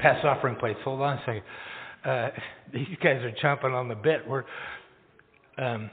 Pass 0.00 0.24
offering 0.24 0.56
plates. 0.56 0.78
Hold 0.84 1.00
on 1.02 1.18
a 1.18 1.20
second. 1.20 1.42
Uh, 2.04 2.28
these 2.72 2.96
guys 3.02 3.22
are 3.22 3.32
chomping 3.42 3.74
on 3.74 3.88
the 3.88 3.94
bit. 3.94 4.26
We're 4.28 4.44
um, 5.58 5.90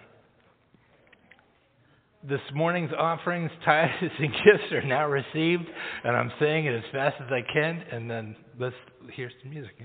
this 2.28 2.42
morning's 2.54 2.92
offerings, 2.98 3.52
tithes, 3.66 3.92
and 4.02 4.32
gifts 4.32 4.72
are 4.72 4.86
now 4.86 5.08
received, 5.08 5.66
and 6.04 6.16
I'm 6.16 6.32
saying 6.40 6.66
it 6.66 6.76
as 6.76 6.84
fast 6.92 7.16
as 7.22 7.32
I 7.32 7.42
can, 7.52 7.84
and 7.92 8.10
then 8.10 8.36
let's 8.60 8.76
hear 9.14 9.32
some 9.42 9.52
music. 9.52 9.76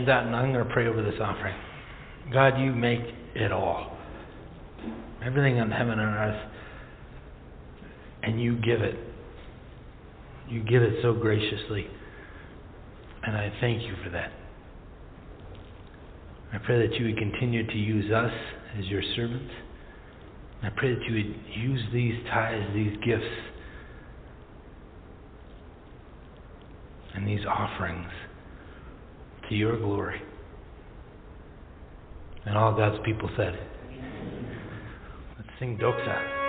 Hands 0.00 0.08
out 0.08 0.26
and 0.26 0.34
I'm 0.34 0.52
going 0.52 0.66
to 0.66 0.72
pray 0.72 0.86
over 0.86 1.02
this 1.02 1.20
offering. 1.20 1.54
God, 2.32 2.58
you 2.58 2.72
make 2.72 3.00
it 3.34 3.52
all. 3.52 3.96
Everything 5.24 5.60
on 5.60 5.70
heaven 5.70 5.98
and 5.98 6.00
earth. 6.00 6.50
And 8.22 8.40
you 8.40 8.56
give 8.56 8.80
it. 8.80 8.96
You 10.48 10.62
give 10.62 10.82
it 10.82 10.94
so 11.02 11.12
graciously. 11.14 11.86
And 13.22 13.36
I 13.36 13.52
thank 13.60 13.82
you 13.82 13.94
for 14.02 14.10
that. 14.10 14.32
I 16.52 16.58
pray 16.58 16.86
that 16.86 16.96
you 16.96 17.06
would 17.06 17.18
continue 17.18 17.66
to 17.66 17.76
use 17.76 18.10
us 18.12 18.32
as 18.78 18.86
your 18.86 19.02
servants. 19.14 19.52
I 20.62 20.68
pray 20.70 20.94
that 20.94 21.04
you 21.04 21.14
would 21.14 21.36
use 21.56 21.80
these 21.92 22.14
tithes, 22.28 22.66
these 22.74 22.96
gifts, 23.04 23.24
and 27.14 27.26
these 27.26 27.44
offerings 27.46 28.08
to 29.50 29.54
your 29.54 29.76
glory. 29.78 30.22
And 32.46 32.56
all 32.56 32.74
God's 32.74 33.04
people 33.04 33.28
said, 33.36 33.58
Let's 35.36 35.50
sing 35.58 35.76
Doxa. 35.76 36.39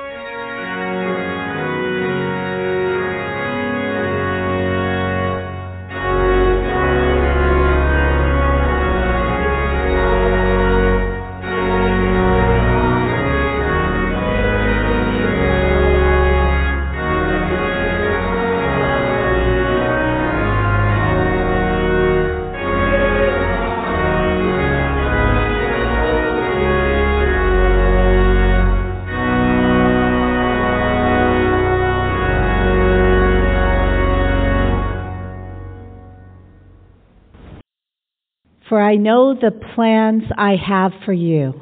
Know 39.04 39.34
the 39.34 39.52
plans 39.76 40.24
I 40.38 40.56
have 40.56 40.92
for 41.06 41.14
you, 41.14 41.62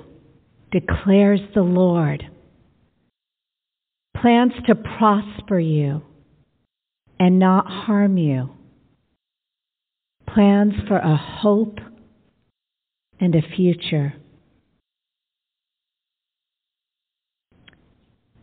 declares 0.72 1.40
the 1.54 1.62
Lord. 1.62 2.24
Plans 4.18 4.54
to 4.68 4.76
prosper 4.76 5.60
you 5.60 6.02
and 7.20 7.40
not 7.40 7.68
harm 7.68 8.18
you. 8.18 8.50
Plans 10.34 10.74
for 10.88 10.98
a 10.98 11.16
hope 11.16 11.80
and 13.20 13.36
a 13.36 13.42
future. 13.56 14.14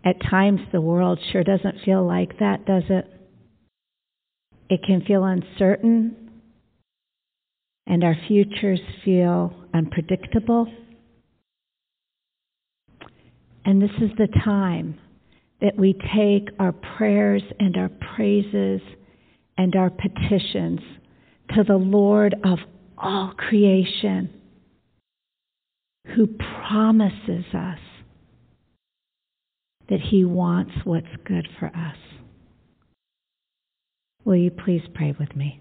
At 0.04 0.20
times, 0.20 0.60
the 0.72 0.80
world 0.80 1.18
sure 1.32 1.42
doesn't 1.42 1.80
feel 1.84 2.06
like 2.06 2.38
that, 2.38 2.64
does 2.64 2.84
it? 2.88 3.06
It 4.68 4.80
can 4.86 5.02
feel 5.02 5.24
uncertain 5.24 6.25
and 7.86 8.02
our 8.02 8.16
futures 8.26 8.80
feel 9.04 9.52
unpredictable. 9.72 10.66
And 13.64 13.80
this 13.82 13.90
is 14.00 14.10
the 14.16 14.28
time 14.44 14.98
that 15.60 15.76
we 15.76 15.94
take 16.14 16.48
our 16.58 16.72
prayers 16.72 17.42
and 17.58 17.76
our 17.76 17.90
praises 18.14 18.80
and 19.56 19.74
our 19.74 19.90
petitions 19.90 20.80
to 21.54 21.64
the 21.64 21.76
Lord 21.76 22.34
of 22.44 22.58
all 22.98 23.32
creation, 23.36 24.30
who 26.14 26.26
promises 26.68 27.44
us 27.54 27.78
that 29.88 30.00
He 30.00 30.24
wants 30.24 30.72
what's 30.84 31.06
good 31.24 31.48
for 31.58 31.66
us. 31.66 31.96
Will 34.24 34.36
you 34.36 34.50
please 34.50 34.82
pray 34.94 35.14
with 35.18 35.34
me? 35.36 35.60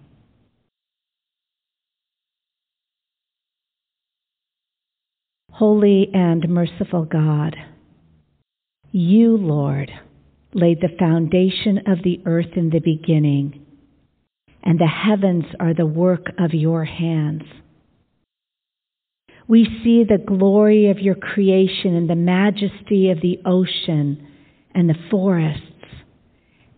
Holy 5.56 6.10
and 6.12 6.46
merciful 6.50 7.06
God, 7.06 7.56
you, 8.92 9.38
Lord, 9.38 9.90
laid 10.52 10.82
the 10.82 10.94
foundation 10.98 11.78
of 11.86 12.02
the 12.04 12.20
earth 12.26 12.56
in 12.56 12.68
the 12.68 12.78
beginning 12.78 13.64
and 14.62 14.78
the 14.78 14.86
heavens 14.86 15.46
are 15.58 15.72
the 15.72 15.86
work 15.86 16.26
of 16.38 16.52
your 16.52 16.84
hands. 16.84 17.44
We 19.48 19.64
see 19.82 20.04
the 20.04 20.18
glory 20.18 20.90
of 20.90 20.98
your 20.98 21.14
creation 21.14 21.94
and 21.94 22.10
the 22.10 22.16
majesty 22.16 23.10
of 23.10 23.22
the 23.22 23.38
ocean 23.46 24.28
and 24.74 24.90
the 24.90 24.98
forests 25.10 25.62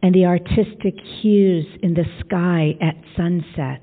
and 0.03 0.15
the 0.15 0.27
artistic 0.27 0.95
hues 1.21 1.67
in 1.83 1.95
the 1.95 2.05
sky 2.21 2.75
at 2.81 2.95
sunset. 3.17 3.83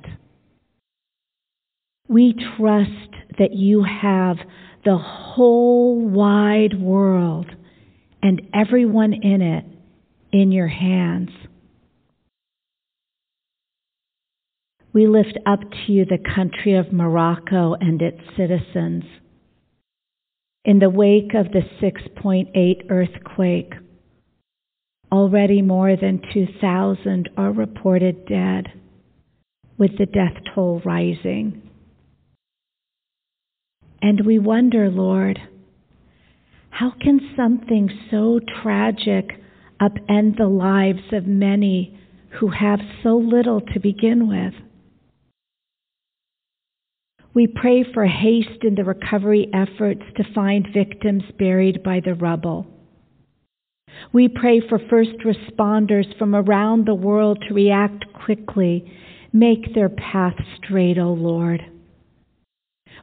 We 2.08 2.36
trust 2.58 3.16
that 3.40 3.54
you 3.54 3.84
have 3.84 4.38
the 4.84 4.98
whole 4.98 6.08
wide 6.08 6.80
world 6.80 7.48
and 8.22 8.42
everyone 8.54 9.14
in 9.14 9.42
it 9.42 9.66
in 10.32 10.52
your 10.52 10.68
hands. 10.68 11.30
We 14.94 15.08
lift 15.08 15.38
up 15.46 15.60
to 15.60 15.92
you 15.92 16.06
the 16.06 16.18
country 16.36 16.76
of 16.78 16.94
Morocco 16.94 17.74
and 17.74 18.02
its 18.02 18.22
citizens. 18.38 19.04
In 20.64 20.80
the 20.80 20.90
wake 20.90 21.34
of 21.34 21.52
the 21.52 21.64
6.8 21.82 22.90
earthquake, 22.90 23.74
already 25.12 25.62
more 25.62 25.96
than 25.96 26.22
2,000 26.34 27.30
are 27.36 27.52
reported 27.52 28.26
dead, 28.26 28.68
with 29.78 29.98
the 29.98 30.06
death 30.06 30.42
toll 30.54 30.82
rising. 30.86 31.62
And 34.02 34.26
we 34.26 34.40
wonder, 34.40 34.90
Lord, 34.90 35.40
how 36.70 36.92
can 37.02 37.20
something 37.36 37.90
so 38.12 38.40
tragic 38.62 39.32
upend 39.82 40.38
the 40.38 40.48
lives 40.48 41.14
of 41.14 41.26
many 41.26 41.98
who 42.40 42.50
have 42.50 42.80
so 43.02 43.16
little 43.18 43.62
to 43.62 43.80
begin 43.80 44.28
with? 44.28 44.54
We 47.34 47.48
pray 47.48 47.84
for 47.94 48.06
haste 48.06 48.64
in 48.64 48.76
the 48.76 48.86
recovery 48.86 49.50
efforts 49.54 50.02
to 50.16 50.34
find 50.34 50.68
victims 50.74 51.24
buried 51.38 51.84
by 51.84 52.00
the 52.00 52.14
rubble. 52.14 52.66
We 54.14 54.30
pray 54.30 54.62
for 54.68 54.80
first 54.90 55.18
responders 55.26 56.18
from 56.18 56.34
around 56.36 56.86
the 56.86 56.96
world 56.96 57.44
to 57.48 57.54
react 57.54 58.06
quickly, 58.26 58.92
make 59.34 59.74
their 59.74 59.90
path 59.90 60.36
straight, 60.58 60.98
O 60.98 61.12
Lord. 61.14 61.62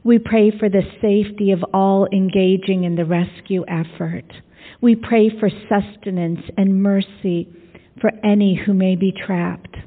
We 0.03 0.19
pray 0.19 0.51
for 0.51 0.69
the 0.69 0.83
safety 1.01 1.51
of 1.51 1.63
all 1.73 2.07
engaging 2.11 2.83
in 2.83 2.95
the 2.95 3.05
rescue 3.05 3.63
effort. 3.67 4.25
We 4.81 4.95
pray 4.95 5.29
for 5.39 5.49
sustenance 5.49 6.41
and 6.57 6.83
mercy 6.83 7.47
for 8.01 8.11
any 8.23 8.55
who 8.65 8.73
may 8.73 8.95
be 8.95 9.13
trapped. 9.13 9.77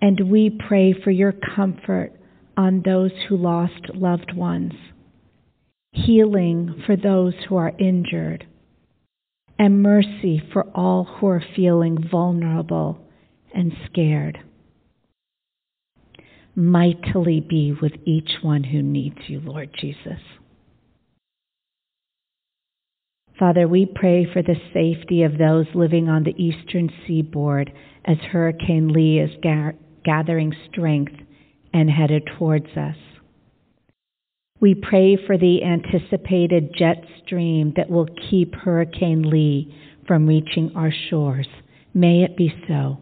And 0.00 0.30
we 0.30 0.50
pray 0.68 0.94
for 0.94 1.10
your 1.10 1.32
comfort 1.32 2.12
on 2.56 2.82
those 2.82 3.10
who 3.28 3.36
lost 3.36 3.94
loved 3.94 4.34
ones, 4.34 4.72
healing 5.92 6.82
for 6.86 6.96
those 6.96 7.34
who 7.48 7.56
are 7.56 7.72
injured, 7.78 8.46
and 9.58 9.82
mercy 9.82 10.42
for 10.52 10.64
all 10.74 11.04
who 11.04 11.26
are 11.26 11.44
feeling 11.54 11.98
vulnerable 12.10 12.98
and 13.54 13.72
scared. 13.90 14.38
Mightily 16.58 17.40
be 17.40 17.76
with 17.80 17.92
each 18.06 18.30
one 18.40 18.64
who 18.64 18.82
needs 18.82 19.18
you, 19.28 19.40
Lord 19.40 19.70
Jesus. 19.78 20.20
Father, 23.38 23.68
we 23.68 23.84
pray 23.84 24.26
for 24.32 24.42
the 24.42 24.56
safety 24.72 25.22
of 25.22 25.36
those 25.36 25.66
living 25.74 26.08
on 26.08 26.24
the 26.24 26.34
eastern 26.42 26.90
seaboard 27.06 27.70
as 28.06 28.16
Hurricane 28.32 28.88
Lee 28.88 29.18
is 29.18 29.30
ga- 29.42 29.76
gathering 30.02 30.54
strength 30.70 31.12
and 31.74 31.90
headed 31.90 32.26
towards 32.38 32.68
us. 32.68 32.96
We 34.58 34.74
pray 34.74 35.18
for 35.26 35.36
the 35.36 35.62
anticipated 35.62 36.74
jet 36.74 37.04
stream 37.22 37.74
that 37.76 37.90
will 37.90 38.08
keep 38.30 38.54
Hurricane 38.54 39.28
Lee 39.28 39.76
from 40.06 40.26
reaching 40.26 40.72
our 40.74 40.92
shores. 41.10 41.48
May 41.92 42.22
it 42.22 42.34
be 42.38 42.50
so. 42.66 42.96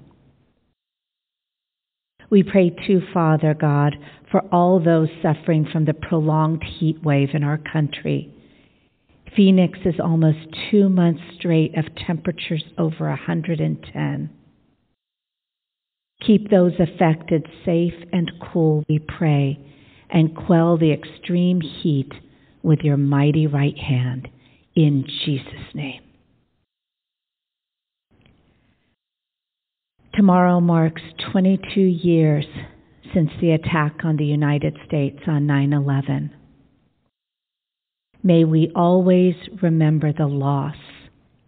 We 2.35 2.43
pray 2.43 2.71
too, 2.71 3.01
Father 3.13 3.55
God, 3.55 3.95
for 4.33 4.41
all 4.53 4.81
those 4.81 5.09
suffering 5.23 5.69
from 5.73 5.85
the 5.85 5.95
prolonged 5.95 6.65
heat 6.65 7.01
wave 7.01 7.29
in 7.33 7.45
our 7.45 7.59
country. 7.59 8.29
Phoenix 9.37 9.79
is 9.85 10.01
almost 10.03 10.39
two 10.69 10.89
months 10.89 11.21
straight 11.39 11.79
of 11.79 11.85
temperatures 11.95 12.65
over 12.77 13.09
110. 13.09 14.31
Keep 16.27 16.51
those 16.51 16.73
affected 16.81 17.47
safe 17.65 17.95
and 18.13 18.33
cool, 18.53 18.83
we 18.89 18.99
pray, 18.99 19.57
and 20.11 20.35
quell 20.35 20.77
the 20.77 20.91
extreme 20.91 21.61
heat 21.61 22.11
with 22.65 22.81
your 22.81 22.97
mighty 22.97 23.47
right 23.47 23.79
hand. 23.79 24.27
In 24.75 25.05
Jesus' 25.25 25.73
name. 25.73 26.04
Tomorrow 30.17 30.61
marks 30.61 31.03
22 31.33 31.81
years 31.81 32.45
since 33.13 33.31
the 33.41 33.51
attack 33.51 34.05
on 34.05 34.17
the 34.17 34.25
United 34.25 34.77
States 34.87 35.19
on 35.27 35.47
9 35.47 35.73
11. 35.73 36.31
May 38.23 38.45
we 38.45 38.71
always 38.77 39.35
remember 39.61 40.13
the 40.13 40.27
loss 40.27 40.77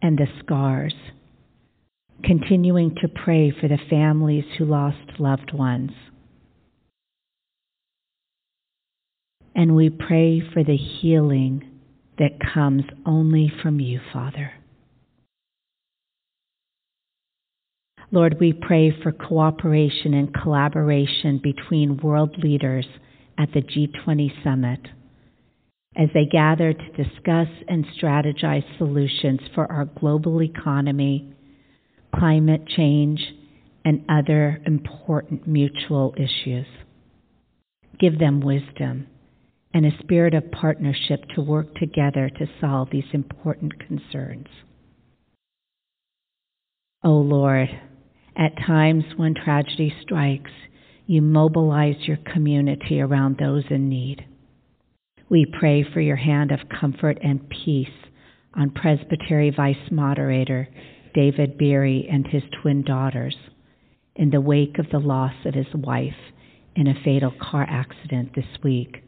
and 0.03 0.19
the 0.19 0.27
scars 0.41 0.95
continuing 2.25 2.97
to 3.01 3.09
pray 3.09 3.53
for 3.53 3.69
the 3.69 3.79
families 3.89 4.45
who 4.59 4.65
lost 4.65 5.21
loved 5.21 5.53
ones. 5.55 5.93
And 9.55 9.77
we 9.77 9.91
pray 9.91 10.43
for 10.53 10.65
the 10.65 10.77
healing 10.77 11.71
that 12.19 12.41
comes 12.53 12.83
only 13.07 13.53
from 13.63 13.81
you, 13.81 14.01
Father. 14.13 14.53
Lord, 18.13 18.37
we 18.39 18.53
pray 18.53 18.95
for 19.03 19.13
cooperation 19.13 20.15
and 20.15 20.33
collaboration 20.33 21.41
between 21.43 21.99
world 21.99 22.37
leaders 22.39 22.87
at 23.39 23.53
the 23.53 23.63
G20 23.63 24.43
summit 24.45 24.81
as 25.97 26.09
they 26.15 26.27
gather 26.27 26.73
to 26.73 27.03
discuss 27.03 27.49
and 27.69 27.85
strategize 28.01 28.65
solutions 28.79 29.41
for 29.55 29.71
our 29.71 29.87
global 29.87 30.43
economy 30.43 31.37
climate 32.19 32.67
change, 32.69 33.21
and 33.85 34.05
other 34.09 34.61
important 34.67 35.47
mutual 35.47 36.15
issues. 36.17 36.67
Give 38.01 38.19
them 38.19 38.41
wisdom 38.41 39.07
and 39.73 39.87
a 39.87 39.99
spirit 40.03 40.35
of 40.35 40.51
partnership 40.51 41.21
to 41.35 41.41
work 41.41 41.75
together 41.77 42.31
to 42.31 42.47
solve 42.61 42.89
these 42.91 43.05
important 43.13 43.79
concerns. 43.79 44.47
O 47.05 47.11
oh 47.11 47.19
Lord, 47.19 47.69
at 48.37 48.57
times 48.67 49.05
when 49.17 49.35
tragedy 49.35 49.95
strikes, 50.03 50.51
you 51.07 51.23
mobilize 51.23 51.97
your 52.01 52.19
community 52.33 53.01
around 53.01 53.39
those 53.39 53.65
in 53.71 53.89
need. 53.89 54.25
We 55.29 55.47
pray 55.59 55.85
for 55.93 56.01
your 56.01 56.17
hand 56.17 56.53
of 56.53 56.69
comfort 56.69 57.19
and 57.23 57.49
peace 57.49 57.89
on 58.55 58.71
Presbytery 58.71 59.51
Vice 59.51 59.91
Moderator 59.91 60.69
David 61.15 61.57
Beery 61.57 62.07
and 62.11 62.27
his 62.27 62.43
twin 62.61 62.83
daughters 62.83 63.37
in 64.15 64.31
the 64.31 64.41
wake 64.41 64.79
of 64.79 64.87
the 64.91 64.99
loss 64.99 65.35
of 65.45 65.55
his 65.55 65.73
wife 65.75 66.15
in 66.75 66.87
a 66.87 67.03
fatal 67.05 67.33
car 67.41 67.67
accident 67.69 68.35
this 68.35 68.63
week. 68.63 69.03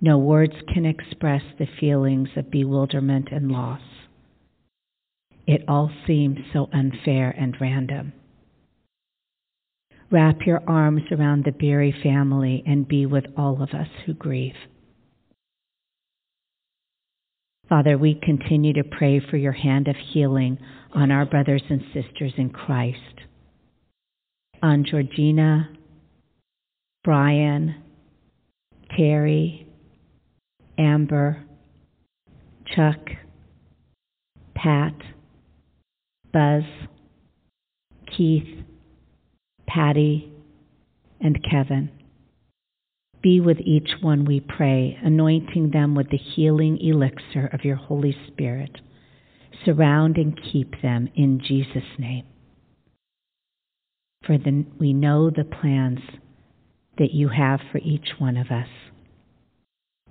No 0.00 0.16
words 0.18 0.54
can 0.72 0.86
express 0.86 1.42
the 1.58 1.68
feelings 1.78 2.30
of 2.36 2.50
bewilderment 2.50 3.28
and 3.30 3.52
loss. 3.52 3.82
It 5.50 5.64
all 5.66 5.90
seems 6.06 6.38
so 6.52 6.68
unfair 6.72 7.34
and 7.36 7.56
random. 7.60 8.12
Wrap 10.08 10.46
your 10.46 10.62
arms 10.68 11.02
around 11.10 11.44
the 11.44 11.50
Beery 11.50 11.92
family 12.04 12.62
and 12.64 12.86
be 12.86 13.04
with 13.04 13.24
all 13.36 13.60
of 13.60 13.70
us 13.70 13.88
who 14.06 14.14
grieve. 14.14 14.54
Father, 17.68 17.98
we 17.98 18.14
continue 18.22 18.74
to 18.74 18.84
pray 18.84 19.18
for 19.28 19.36
your 19.36 19.50
hand 19.50 19.88
of 19.88 19.96
healing 20.12 20.56
on 20.94 21.10
our 21.10 21.26
brothers 21.26 21.64
and 21.68 21.82
sisters 21.92 22.32
in 22.36 22.50
Christ. 22.50 22.98
On 24.62 24.84
Georgina, 24.88 25.68
Brian, 27.02 27.74
Terry, 28.96 29.66
Amber, 30.78 31.42
Chuck, 32.72 33.00
Pat, 34.54 34.94
Buzz, 36.32 36.64
Keith, 38.16 38.64
Patty, 39.66 40.32
and 41.20 41.38
Kevin. 41.48 41.90
Be 43.22 43.40
with 43.40 43.58
each 43.60 43.90
one, 44.00 44.24
we 44.24 44.40
pray, 44.40 44.98
anointing 45.02 45.70
them 45.70 45.94
with 45.94 46.10
the 46.10 46.16
healing 46.16 46.78
elixir 46.80 47.50
of 47.52 47.64
your 47.64 47.76
Holy 47.76 48.16
Spirit. 48.28 48.80
Surround 49.64 50.16
and 50.16 50.40
keep 50.52 50.80
them 50.82 51.08
in 51.14 51.40
Jesus' 51.46 51.98
name. 51.98 52.24
for 54.24 54.38
the, 54.38 54.64
we 54.78 54.92
know 54.92 55.30
the 55.30 55.44
plans 55.44 56.00
that 56.98 57.12
you 57.12 57.28
have 57.28 57.60
for 57.72 57.78
each 57.78 58.10
one 58.18 58.36
of 58.36 58.48
us 58.50 58.68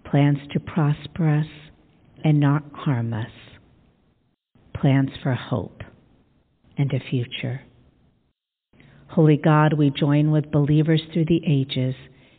plans 0.09 0.39
to 0.51 0.59
prosper 0.59 1.29
us 1.29 1.45
and 2.23 2.39
not 2.39 2.63
harm 2.73 3.13
us, 3.13 3.31
plans 4.73 5.09
for 5.21 5.35
hope 5.35 5.83
and 6.79 6.91
a 6.93 7.09
future. 7.09 7.61
Holy 9.09 9.37
God, 9.37 9.73
we 9.73 9.91
join 9.91 10.31
with 10.31 10.51
believers 10.51 11.01
through 11.11 11.25
the 11.25 11.41
ages, 11.45 11.93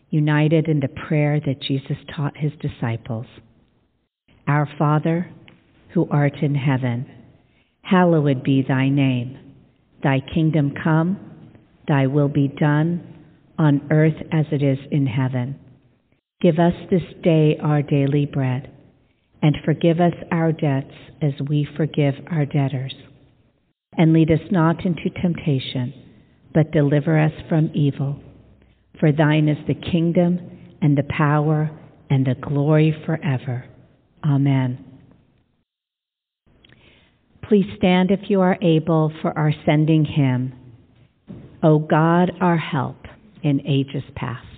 united 0.08 0.66
in 0.66 0.80
the 0.80 0.88
prayer 0.88 1.38
that 1.44 1.60
Jesus 1.60 1.96
taught 2.16 2.36
his 2.36 2.52
disciples. 2.60 3.26
Our 4.48 4.68
Father, 4.78 5.30
who 5.92 6.08
art 6.10 6.36
in 6.42 6.54
heaven, 6.54 7.06
hallowed 7.82 8.42
be 8.42 8.64
thy 8.66 8.88
name. 8.88 9.38
Thy 10.02 10.20
kingdom 10.34 10.74
come, 10.82 11.18
thy 11.86 12.06
will 12.06 12.28
be 12.28 12.48
done, 12.48 13.06
on 13.58 13.86
earth 13.90 14.16
as 14.32 14.46
it 14.52 14.62
is 14.62 14.78
in 14.90 15.06
heaven. 15.06 15.58
Give 16.40 16.58
us 16.58 16.72
this 16.90 17.02
day 17.22 17.58
our 17.62 17.82
daily 17.82 18.24
bread, 18.24 18.72
and 19.42 19.56
forgive 19.64 20.00
us 20.00 20.14
our 20.32 20.52
debts 20.52 20.94
as 21.20 21.32
we 21.48 21.68
forgive 21.76 22.14
our 22.30 22.46
debtors. 22.46 22.94
And 23.96 24.12
lead 24.12 24.30
us 24.30 24.40
not 24.50 24.84
into 24.84 25.10
temptation, 25.20 25.92
but 26.54 26.70
deliver 26.70 27.18
us 27.18 27.32
from 27.48 27.70
evil. 27.74 28.20
For 28.98 29.12
thine 29.12 29.48
is 29.48 29.58
the 29.66 29.74
kingdom, 29.74 30.38
and 30.82 30.96
the 30.96 31.04
power, 31.16 31.70
and 32.08 32.26
the 32.26 32.34
glory 32.34 32.94
forever. 33.04 33.64
Amen. 34.24 34.84
Please 37.42 37.66
stand 37.76 38.10
if 38.10 38.30
you 38.30 38.40
are 38.40 38.58
able 38.62 39.12
for 39.22 39.36
our 39.36 39.52
sending 39.66 40.04
hymn, 40.04 40.54
O 41.62 41.78
God, 41.78 42.32
our 42.40 42.56
help 42.56 42.96
in 43.42 43.66
ages 43.66 44.04
past. 44.14 44.49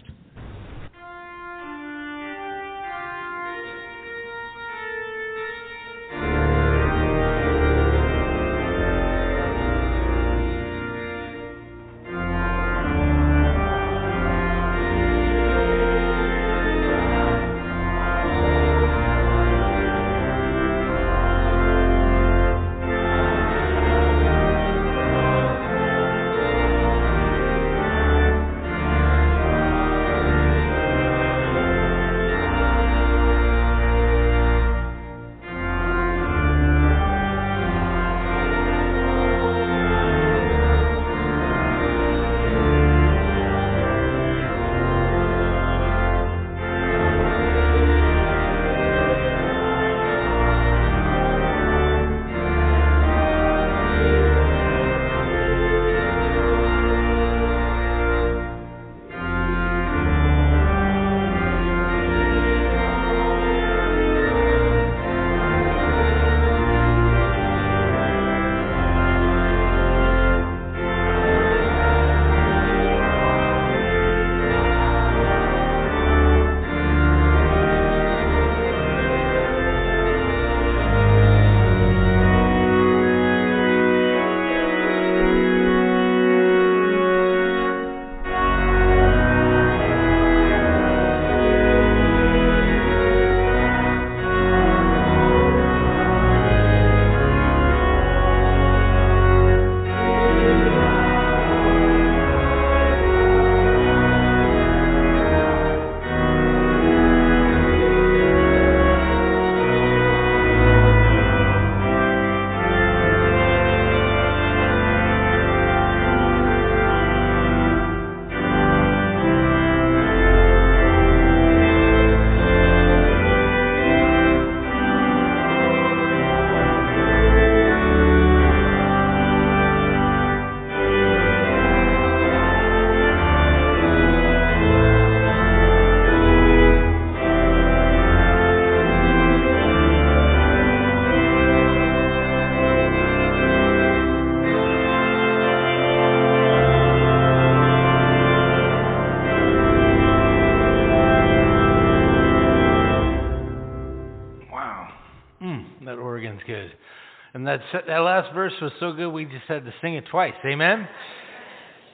That, 157.72 157.86
that 157.86 157.98
last 157.98 158.34
verse 158.34 158.52
was 158.60 158.72
so 158.80 158.92
good 158.92 159.10
we 159.10 159.24
just 159.24 159.46
had 159.48 159.64
to 159.64 159.72
sing 159.82 159.94
it 159.94 160.04
twice. 160.10 160.34
Amen? 160.44 160.88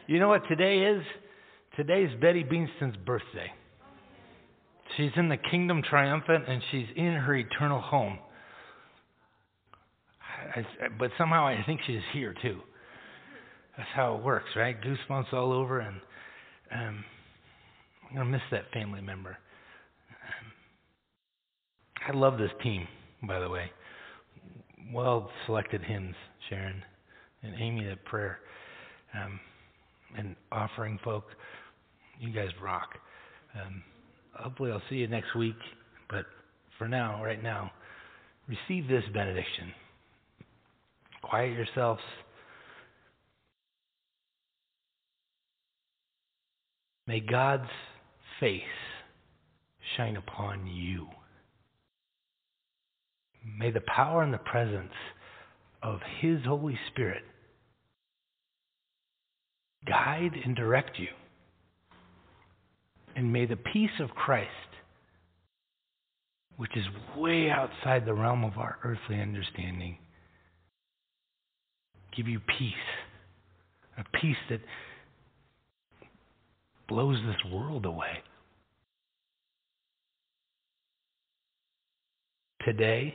You 0.06 0.20
know 0.20 0.28
what 0.28 0.42
today 0.48 0.80
is? 0.80 1.02
Today's 1.76 2.10
Betty 2.20 2.42
Beanston's 2.42 2.96
birthday. 3.04 3.52
She's 4.96 5.10
in 5.16 5.28
the 5.28 5.36
kingdom 5.36 5.82
triumphant 5.88 6.48
and 6.48 6.62
she's 6.70 6.86
in 6.96 7.12
her 7.12 7.34
eternal 7.34 7.80
home. 7.80 8.18
I, 10.54 10.64
but 10.98 11.10
somehow 11.18 11.46
I 11.46 11.62
think 11.66 11.80
she's 11.86 12.00
here 12.12 12.34
too. 12.42 12.60
That's 13.76 13.88
how 13.94 14.16
it 14.16 14.24
works, 14.24 14.48
right? 14.56 14.76
Goosebumps 14.80 15.32
all 15.32 15.52
over, 15.52 15.80
and 15.80 16.00
um, 16.72 17.04
I'm 18.08 18.16
gonna 18.16 18.30
miss 18.30 18.40
that 18.50 18.64
family 18.72 19.00
member. 19.00 19.38
Um, 20.10 20.52
I 22.08 22.16
love 22.18 22.38
this 22.38 22.50
team, 22.62 22.88
by 23.22 23.38
the 23.38 23.48
way. 23.48 23.70
Well 24.92 25.30
selected 25.46 25.82
hymns, 25.82 26.14
Sharon 26.48 26.82
and 27.42 27.54
Amy. 27.60 27.84
That 27.84 28.04
prayer 28.04 28.38
um, 29.14 29.38
and 30.16 30.34
offering 30.50 30.98
folk, 31.04 31.24
you 32.18 32.32
guys 32.32 32.48
rock. 32.62 32.88
Um, 33.54 33.82
hopefully, 34.34 34.70
I'll 34.70 34.82
see 34.88 34.96
you 34.96 35.08
next 35.08 35.34
week. 35.36 35.56
But 36.08 36.24
for 36.78 36.88
now, 36.88 37.22
right 37.22 37.42
now, 37.42 37.70
receive 38.48 38.88
this 38.88 39.04
benediction. 39.12 39.72
Quiet 41.22 41.52
yourselves. 41.52 42.00
May 47.06 47.20
God's 47.20 47.68
face 48.40 48.62
shine 49.96 50.16
upon 50.16 50.66
you. 50.66 51.06
May 53.44 53.70
the 53.70 53.82
power 53.94 54.22
and 54.22 54.32
the 54.32 54.38
presence 54.38 54.92
of 55.82 56.00
His 56.20 56.38
Holy 56.44 56.78
Spirit 56.90 57.22
guide 59.86 60.32
and 60.44 60.54
direct 60.54 60.98
you. 60.98 61.08
And 63.16 63.32
may 63.32 63.46
the 63.46 63.56
peace 63.56 63.90
of 64.00 64.10
Christ, 64.10 64.48
which 66.56 66.76
is 66.76 66.84
way 67.16 67.50
outside 67.50 68.04
the 68.04 68.14
realm 68.14 68.44
of 68.44 68.58
our 68.58 68.78
earthly 68.84 69.20
understanding, 69.20 69.98
give 72.16 72.28
you 72.28 72.40
peace. 72.58 72.74
A 73.96 74.04
peace 74.20 74.36
that 74.50 74.60
blows 76.88 77.18
this 77.26 77.52
world 77.52 77.84
away. 77.84 78.22
Today, 82.64 83.14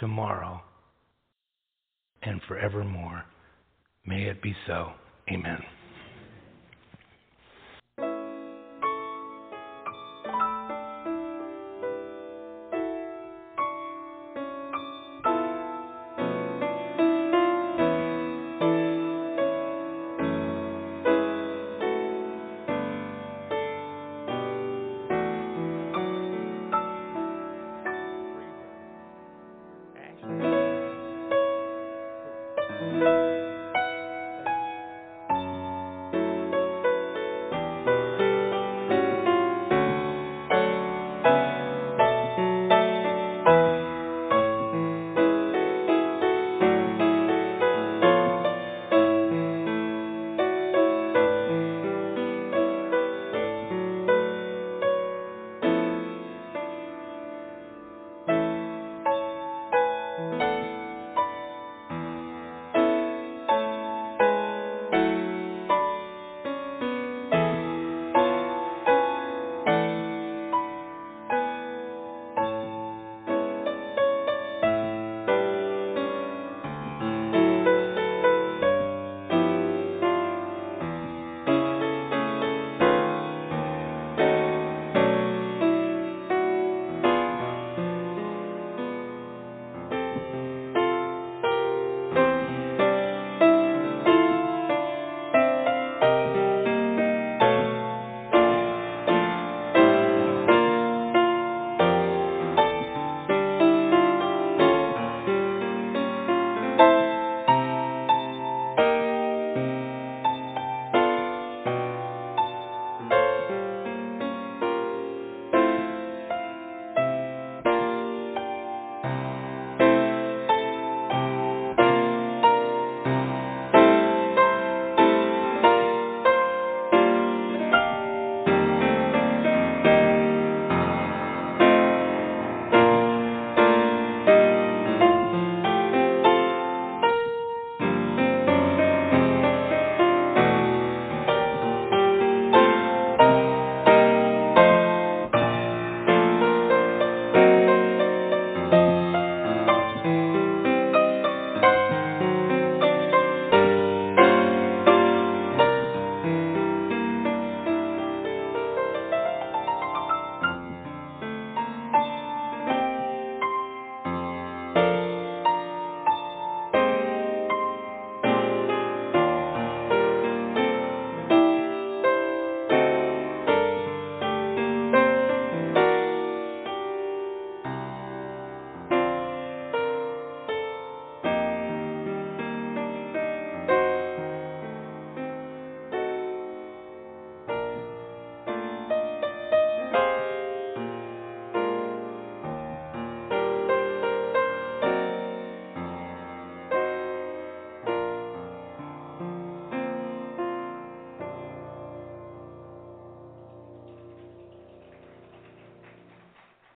tomorrow, 0.00 0.60
and 2.22 2.40
forevermore. 2.48 3.24
May 4.06 4.24
it 4.24 4.42
be 4.42 4.54
so. 4.66 4.92
Amen. 5.32 5.58